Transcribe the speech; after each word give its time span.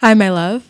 Hi, 0.00 0.14
my 0.14 0.30
love. 0.30 0.69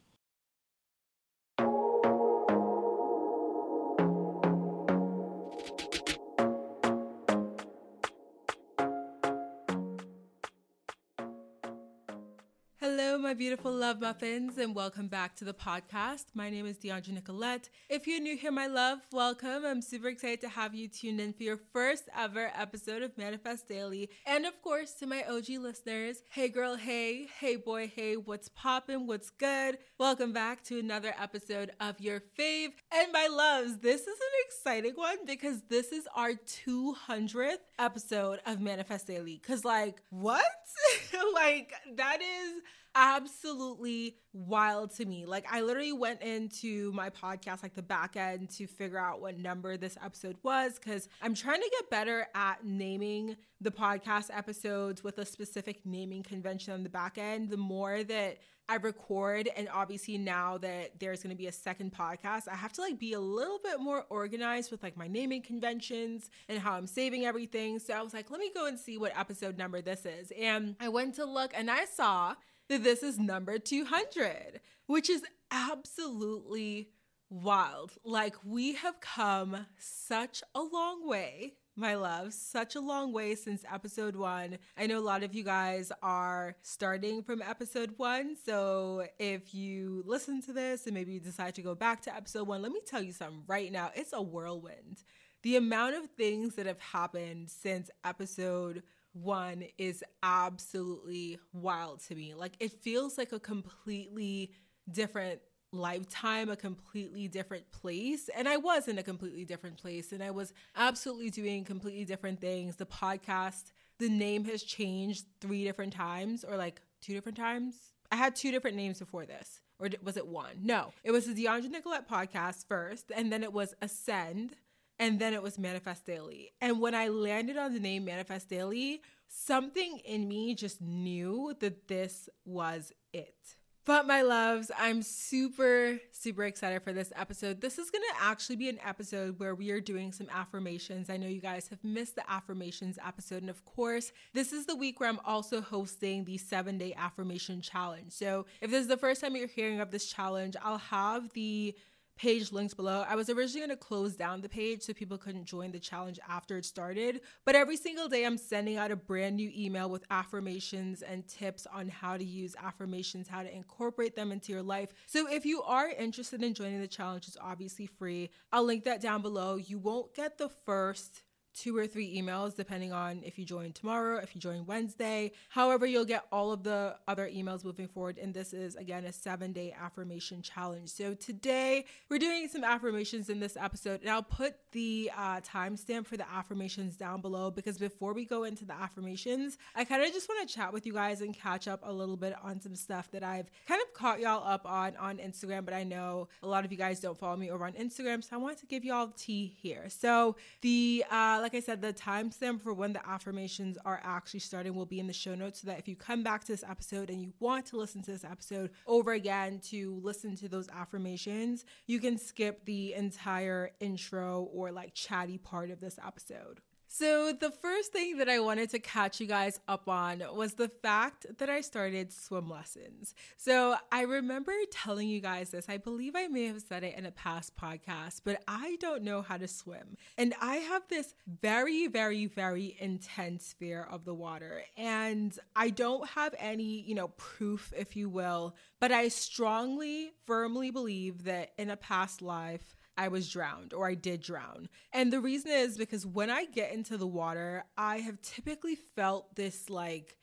My 13.31 13.35
beautiful 13.35 13.71
love 13.71 14.01
muffins, 14.01 14.57
and 14.57 14.75
welcome 14.75 15.07
back 15.07 15.37
to 15.37 15.45
the 15.45 15.53
podcast. 15.53 16.25
My 16.33 16.49
name 16.49 16.65
is 16.65 16.77
Deandra 16.77 17.13
Nicolette. 17.13 17.69
If 17.87 18.05
you're 18.05 18.19
new 18.19 18.35
here, 18.35 18.51
my 18.51 18.67
love, 18.67 18.99
welcome. 19.13 19.63
I'm 19.65 19.81
super 19.81 20.09
excited 20.09 20.41
to 20.41 20.49
have 20.49 20.75
you 20.75 20.89
tuned 20.89 21.21
in 21.21 21.31
for 21.31 21.43
your 21.43 21.61
first 21.71 22.09
ever 22.13 22.51
episode 22.53 23.03
of 23.03 23.17
Manifest 23.17 23.69
Daily. 23.69 24.09
And 24.25 24.45
of 24.45 24.61
course, 24.61 24.95
to 24.95 25.07
my 25.07 25.23
OG 25.23 25.47
listeners, 25.61 26.23
hey 26.27 26.49
girl, 26.49 26.75
hey, 26.75 27.29
hey 27.39 27.55
boy, 27.55 27.89
hey, 27.95 28.17
what's 28.17 28.49
poppin', 28.49 29.07
what's 29.07 29.29
good? 29.29 29.77
Welcome 29.97 30.33
back 30.33 30.61
to 30.65 30.77
another 30.77 31.15
episode 31.17 31.71
of 31.79 32.01
your 32.01 32.21
fave. 32.37 32.73
And 32.93 33.13
my 33.13 33.29
loves, 33.31 33.77
this 33.77 34.01
is 34.01 34.07
an 34.07 34.45
exciting 34.45 34.95
one 34.95 35.25
because 35.25 35.61
this 35.69 35.93
is 35.93 36.05
our 36.17 36.33
200th 36.33 37.59
episode 37.79 38.39
of 38.45 38.59
Manifest 38.59 39.07
Daily. 39.07 39.37
Cause, 39.37 39.63
like, 39.63 40.01
what? 40.09 40.43
like, 41.33 41.73
that 41.95 42.21
is 42.21 42.61
absolutely 42.95 44.17
wild 44.33 44.93
to 44.95 45.05
me. 45.05 45.25
Like 45.25 45.45
I 45.51 45.61
literally 45.61 45.93
went 45.93 46.21
into 46.21 46.91
my 46.93 47.09
podcast, 47.09 47.63
like 47.63 47.73
the 47.73 47.81
back 47.81 48.15
end, 48.15 48.49
to 48.51 48.67
figure 48.67 48.97
out 48.97 49.21
what 49.21 49.37
number 49.37 49.77
this 49.77 49.97
episode 50.03 50.37
was 50.43 50.79
because 50.79 51.07
I'm 51.21 51.33
trying 51.33 51.61
to 51.61 51.71
get 51.79 51.89
better 51.89 52.27
at 52.35 52.65
naming 52.65 53.37
the 53.59 53.71
podcast 53.71 54.29
episodes 54.35 55.03
with 55.03 55.17
a 55.17 55.25
specific 55.25 55.85
naming 55.85 56.23
convention 56.23 56.73
on 56.73 56.83
the 56.83 56.89
back 56.89 57.17
end. 57.17 57.49
The 57.49 57.57
more 57.57 58.03
that 58.03 58.37
I 58.71 58.75
record, 58.75 59.49
and 59.57 59.67
obviously 59.67 60.17
now 60.17 60.57
that 60.59 60.97
there's 60.97 61.21
going 61.21 61.35
to 61.35 61.37
be 61.37 61.47
a 61.47 61.51
second 61.51 61.91
podcast, 61.91 62.47
I 62.47 62.55
have 62.55 62.71
to 62.73 62.81
like 62.81 62.97
be 62.97 63.11
a 63.11 63.19
little 63.19 63.59
bit 63.61 63.81
more 63.81 64.05
organized 64.09 64.71
with 64.71 64.81
like 64.81 64.95
my 64.95 65.09
naming 65.09 65.41
conventions 65.41 66.29
and 66.47 66.57
how 66.57 66.75
I'm 66.75 66.87
saving 66.87 67.25
everything. 67.25 67.79
So 67.79 67.93
I 67.93 68.01
was 68.01 68.13
like, 68.13 68.31
let 68.31 68.39
me 68.39 68.49
go 68.55 68.67
and 68.67 68.79
see 68.79 68.97
what 68.97 69.11
episode 69.19 69.57
number 69.57 69.81
this 69.81 70.05
is. 70.05 70.31
And 70.39 70.77
I 70.79 70.87
went 70.87 71.15
to 71.15 71.25
look 71.25 71.51
and 71.53 71.69
I 71.69 71.83
saw 71.83 72.35
that 72.69 72.81
this 72.81 73.03
is 73.03 73.19
number 73.19 73.59
200, 73.59 74.61
which 74.85 75.09
is 75.09 75.21
absolutely 75.51 76.91
wild. 77.29 77.91
Like, 78.05 78.37
we 78.45 78.75
have 78.75 79.01
come 79.01 79.65
such 79.77 80.43
a 80.55 80.61
long 80.61 81.05
way, 81.05 81.55
my 81.75 81.95
love, 81.95 82.33
such 82.33 82.75
a 82.75 82.81
long 82.81 83.13
way 83.13 83.35
since 83.35 83.63
episode 83.71 84.15
one. 84.15 84.57
I 84.77 84.87
know 84.87 84.99
a 84.99 85.01
lot 85.01 85.23
of 85.23 85.33
you 85.33 85.43
guys 85.43 85.91
are 86.03 86.55
starting 86.61 87.23
from 87.23 87.41
episode 87.41 87.93
one. 87.97 88.35
So, 88.45 89.07
if 89.19 89.53
you 89.53 90.03
listen 90.05 90.41
to 90.43 90.53
this 90.53 90.85
and 90.85 90.93
maybe 90.93 91.13
you 91.13 91.19
decide 91.19 91.55
to 91.55 91.61
go 91.61 91.73
back 91.73 92.01
to 92.03 92.15
episode 92.15 92.47
one, 92.47 92.61
let 92.61 92.71
me 92.71 92.81
tell 92.85 93.01
you 93.01 93.13
something 93.13 93.43
right 93.47 93.71
now. 93.71 93.91
It's 93.95 94.13
a 94.13 94.21
whirlwind. 94.21 95.03
The 95.43 95.55
amount 95.55 95.95
of 95.95 96.09
things 96.11 96.55
that 96.55 96.65
have 96.65 96.79
happened 96.79 97.49
since 97.49 97.89
episode 98.03 98.83
one 99.13 99.63
is 99.77 100.03
absolutely 100.23 101.39
wild 101.53 102.01
to 102.07 102.15
me. 102.15 102.33
Like 102.33 102.53
it 102.59 102.71
feels 102.71 103.17
like 103.17 103.31
a 103.31 103.39
completely 103.39 104.51
different 104.91 105.39
lifetime, 105.71 106.49
a 106.49 106.55
completely 106.55 107.27
different 107.27 107.69
place. 107.71 108.29
And 108.35 108.47
I 108.47 108.57
was 108.57 108.87
in 108.87 108.97
a 108.97 109.03
completely 109.03 109.45
different 109.45 109.77
place 109.77 110.11
and 110.11 110.23
I 110.23 110.31
was 110.31 110.53
absolutely 110.75 111.29
doing 111.29 111.63
completely 111.63 112.05
different 112.05 112.41
things. 112.41 112.75
The 112.75 112.85
podcast, 112.85 113.71
the 113.99 114.09
name 114.09 114.45
has 114.45 114.63
changed 114.63 115.25
three 115.39 115.63
different 115.63 115.93
times 115.93 116.43
or 116.43 116.57
like 116.57 116.81
two 117.01 117.13
different 117.13 117.37
times. 117.37 117.75
I 118.11 118.15
had 118.17 118.35
two 118.35 118.51
different 118.51 118.75
names 118.75 118.99
before 118.99 119.25
this. 119.25 119.61
Or 119.79 119.89
was 120.03 120.15
it 120.15 120.27
one? 120.27 120.57
No, 120.61 120.93
it 121.03 121.09
was 121.09 121.25
the 121.25 121.33
Deandra 121.33 121.71
Nicolette 121.71 122.07
podcast 122.07 122.67
first, 122.67 123.11
and 123.15 123.31
then 123.31 123.41
it 123.41 123.51
was 123.51 123.73
Ascend, 123.81 124.55
and 124.99 125.17
then 125.17 125.33
it 125.33 125.41
was 125.41 125.57
Manifest 125.57 126.05
Daily. 126.05 126.51
And 126.61 126.79
when 126.79 126.93
I 126.93 127.07
landed 127.07 127.57
on 127.57 127.73
the 127.73 127.79
name 127.79 128.05
Manifest 128.05 128.47
Daily, 128.47 129.01
something 129.27 129.97
in 130.05 130.27
me 130.27 130.53
just 130.53 130.81
knew 130.81 131.55
that 131.61 131.87
this 131.87 132.29
was 132.45 132.93
it. 133.11 133.55
But 133.83 134.05
my 134.05 134.21
loves, 134.21 134.69
I'm 134.77 135.01
super, 135.01 135.99
super 136.11 136.43
excited 136.43 136.83
for 136.83 136.93
this 136.93 137.11
episode. 137.15 137.61
This 137.61 137.79
is 137.79 137.89
going 137.89 138.03
to 138.11 138.23
actually 138.23 138.57
be 138.57 138.69
an 138.69 138.77
episode 138.85 139.39
where 139.39 139.55
we 139.55 139.71
are 139.71 139.81
doing 139.81 140.11
some 140.11 140.27
affirmations. 140.31 141.09
I 141.09 141.17
know 141.17 141.27
you 141.27 141.41
guys 141.41 141.67
have 141.69 141.83
missed 141.83 142.15
the 142.15 142.29
affirmations 142.31 142.99
episode. 143.03 143.41
And 143.41 143.49
of 143.49 143.65
course, 143.65 144.11
this 144.33 144.53
is 144.53 144.67
the 144.67 144.75
week 144.75 144.99
where 144.99 145.09
I'm 145.09 145.19
also 145.25 145.61
hosting 145.61 146.25
the 146.25 146.37
seven 146.37 146.77
day 146.77 146.93
affirmation 146.95 147.59
challenge. 147.59 148.11
So 148.11 148.45
if 148.61 148.69
this 148.69 148.81
is 148.81 148.87
the 148.87 148.97
first 148.97 149.19
time 149.19 149.35
you're 149.35 149.47
hearing 149.47 149.79
of 149.79 149.89
this 149.89 150.05
challenge, 150.05 150.55
I'll 150.63 150.77
have 150.77 151.33
the 151.33 151.75
page 152.21 152.51
links 152.51 152.75
below. 152.75 153.03
I 153.09 153.15
was 153.15 153.31
originally 153.31 153.65
going 153.65 153.75
to 153.75 153.83
close 153.83 154.15
down 154.15 154.41
the 154.41 154.49
page 154.49 154.83
so 154.83 154.93
people 154.93 155.17
couldn't 155.17 155.45
join 155.45 155.71
the 155.71 155.79
challenge 155.79 156.19
after 156.29 156.55
it 156.59 156.65
started, 156.65 157.21
but 157.45 157.55
every 157.55 157.75
single 157.75 158.07
day 158.07 158.27
I'm 158.27 158.37
sending 158.37 158.77
out 158.77 158.91
a 158.91 158.95
brand 158.95 159.37
new 159.37 159.51
email 159.55 159.89
with 159.89 160.05
affirmations 160.11 161.01
and 161.01 161.27
tips 161.27 161.65
on 161.73 161.89
how 161.89 162.17
to 162.17 162.23
use 162.23 162.55
affirmations, 162.61 163.27
how 163.27 163.41
to 163.41 163.51
incorporate 163.51 164.15
them 164.15 164.31
into 164.31 164.51
your 164.51 164.61
life. 164.61 164.93
So 165.07 165.27
if 165.27 165.47
you 165.47 165.63
are 165.63 165.89
interested 165.89 166.43
in 166.43 166.53
joining 166.53 166.79
the 166.79 166.87
challenge, 166.87 167.27
it's 167.27 167.37
obviously 167.41 167.87
free. 167.87 168.29
I'll 168.51 168.65
link 168.65 168.83
that 168.83 169.01
down 169.01 169.23
below. 169.23 169.55
You 169.55 169.79
won't 169.79 170.13
get 170.13 170.37
the 170.37 170.49
first 170.49 171.23
two 171.53 171.75
or 171.75 171.87
three 171.87 172.19
emails 172.19 172.55
depending 172.55 172.93
on 172.93 173.21
if 173.25 173.37
you 173.37 173.45
join 173.45 173.73
tomorrow, 173.73 174.17
if 174.17 174.35
you 174.35 174.41
join 174.41 174.65
Wednesday. 174.65 175.31
However, 175.49 175.85
you'll 175.85 176.05
get 176.05 176.25
all 176.31 176.51
of 176.51 176.63
the 176.63 176.95
other 177.07 177.29
emails 177.29 177.63
moving 177.63 177.87
forward. 177.87 178.17
And 178.17 178.33
this 178.33 178.53
is 178.53 178.75
again 178.75 179.05
a 179.05 179.13
seven 179.13 179.51
day 179.51 179.75
affirmation 179.79 180.41
challenge. 180.41 180.89
So 180.89 181.13
today 181.13 181.85
we're 182.09 182.19
doing 182.19 182.47
some 182.47 182.63
affirmations 182.63 183.29
in 183.29 183.39
this 183.39 183.57
episode, 183.57 184.01
and 184.01 184.09
I'll 184.09 184.23
put 184.23 184.55
the 184.71 185.11
uh, 185.17 185.41
timestamp 185.41 186.05
for 186.05 186.17
the 186.17 186.29
affirmations 186.31 186.95
down 186.95 187.21
below 187.21 187.51
because 187.51 187.77
before 187.77 188.13
we 188.13 188.25
go 188.25 188.43
into 188.43 188.65
the 188.65 188.73
affirmations, 188.73 189.57
I 189.75 189.83
kind 189.83 190.03
of 190.03 190.11
just 190.13 190.29
want 190.29 190.47
to 190.47 190.53
chat 190.53 190.73
with 190.73 190.85
you 190.85 190.93
guys 190.93 191.21
and 191.21 191.35
catch 191.35 191.67
up 191.67 191.81
a 191.83 191.91
little 191.91 192.17
bit 192.17 192.35
on 192.43 192.61
some 192.61 192.75
stuff 192.75 193.11
that 193.11 193.23
I've 193.23 193.49
kind 193.67 193.81
of 193.81 193.93
caught 193.93 194.19
y'all 194.19 194.47
up 194.47 194.65
on 194.65 194.95
on 194.97 195.17
Instagram. 195.17 195.65
But 195.65 195.73
I 195.73 195.83
know 195.83 196.27
a 196.43 196.47
lot 196.47 196.65
of 196.65 196.71
you 196.71 196.77
guys 196.77 196.99
don't 196.99 197.17
follow 197.17 197.35
me 197.35 197.51
over 197.51 197.65
on 197.65 197.73
Instagram, 197.73 198.23
so 198.23 198.35
I 198.35 198.37
want 198.37 198.57
to 198.59 198.65
give 198.65 198.83
y'all 198.83 199.07
the 199.07 199.17
tea 199.17 199.55
here. 199.61 199.85
So 199.89 200.35
the 200.61 201.03
uh, 201.11 201.40
like 201.41 201.55
I 201.55 201.59
said, 201.59 201.81
the 201.81 201.93
timestamp 201.93 202.61
for 202.61 202.73
when 202.73 202.93
the 202.93 203.07
affirmations 203.07 203.77
are 203.85 204.01
actually 204.03 204.39
starting 204.39 204.73
will 204.75 204.85
be 204.85 204.99
in 204.99 205.07
the 205.07 205.13
show 205.13 205.35
notes 205.35 205.61
so 205.61 205.67
that 205.67 205.79
if 205.79 205.87
you 205.87 205.95
come 205.95 206.23
back 206.23 206.41
to 206.45 206.51
this 206.51 206.63
episode 206.67 207.09
and 207.09 207.21
you 207.21 207.33
want 207.39 207.65
to 207.67 207.77
listen 207.77 208.01
to 208.03 208.11
this 208.11 208.23
episode 208.23 208.71
over 208.87 209.13
again 209.13 209.59
to 209.69 209.99
listen 210.03 210.35
to 210.37 210.47
those 210.47 210.69
affirmations, 210.69 211.65
you 211.87 211.99
can 211.99 212.17
skip 212.17 212.65
the 212.65 212.93
entire 212.93 213.71
intro 213.79 214.49
or 214.53 214.71
like 214.71 214.93
chatty 214.93 215.37
part 215.37 215.71
of 215.71 215.79
this 215.79 215.99
episode. 216.05 216.61
So, 216.93 217.31
the 217.31 217.51
first 217.51 217.93
thing 217.93 218.17
that 218.17 218.27
I 218.27 218.41
wanted 218.41 218.69
to 218.71 218.79
catch 218.79 219.21
you 219.21 219.25
guys 219.25 219.61
up 219.65 219.87
on 219.87 220.21
was 220.35 220.55
the 220.55 220.67
fact 220.67 221.25
that 221.37 221.49
I 221.49 221.61
started 221.61 222.11
swim 222.11 222.49
lessons. 222.49 223.15
So, 223.37 223.77
I 223.93 224.01
remember 224.01 224.51
telling 224.71 225.07
you 225.07 225.21
guys 225.21 225.51
this. 225.51 225.69
I 225.69 225.77
believe 225.77 226.17
I 226.17 226.27
may 226.27 226.47
have 226.47 226.61
said 226.61 226.83
it 226.83 226.97
in 226.97 227.05
a 227.05 227.11
past 227.11 227.55
podcast, 227.55 228.23
but 228.25 228.43
I 228.45 228.75
don't 228.81 229.03
know 229.03 229.21
how 229.21 229.37
to 229.37 229.47
swim. 229.47 229.95
And 230.17 230.33
I 230.41 230.57
have 230.57 230.81
this 230.89 231.13
very, 231.41 231.87
very, 231.87 232.25
very 232.25 232.75
intense 232.77 233.55
fear 233.57 233.87
of 233.89 234.03
the 234.03 234.13
water. 234.13 234.63
And 234.75 235.33
I 235.55 235.69
don't 235.69 236.05
have 236.09 236.35
any, 236.37 236.81
you 236.81 236.95
know, 236.95 237.07
proof, 237.15 237.71
if 237.73 237.95
you 237.95 238.09
will, 238.09 238.53
but 238.81 238.91
I 238.91 239.07
strongly, 239.07 240.11
firmly 240.25 240.71
believe 240.71 241.23
that 241.23 241.53
in 241.57 241.69
a 241.69 241.77
past 241.77 242.21
life, 242.21 242.75
I 242.97 243.07
was 243.07 243.29
drowned 243.29 243.73
or 243.73 243.87
I 243.87 243.95
did 243.95 244.21
drown. 244.21 244.69
And 244.93 245.11
the 245.11 245.19
reason 245.19 245.51
is 245.51 245.77
because 245.77 246.05
when 246.05 246.29
I 246.29 246.45
get 246.45 246.73
into 246.73 246.97
the 246.97 247.07
water, 247.07 247.65
I 247.77 247.99
have 247.99 248.21
typically 248.21 248.75
felt 248.75 249.35
this 249.35 249.69
like 249.69 250.17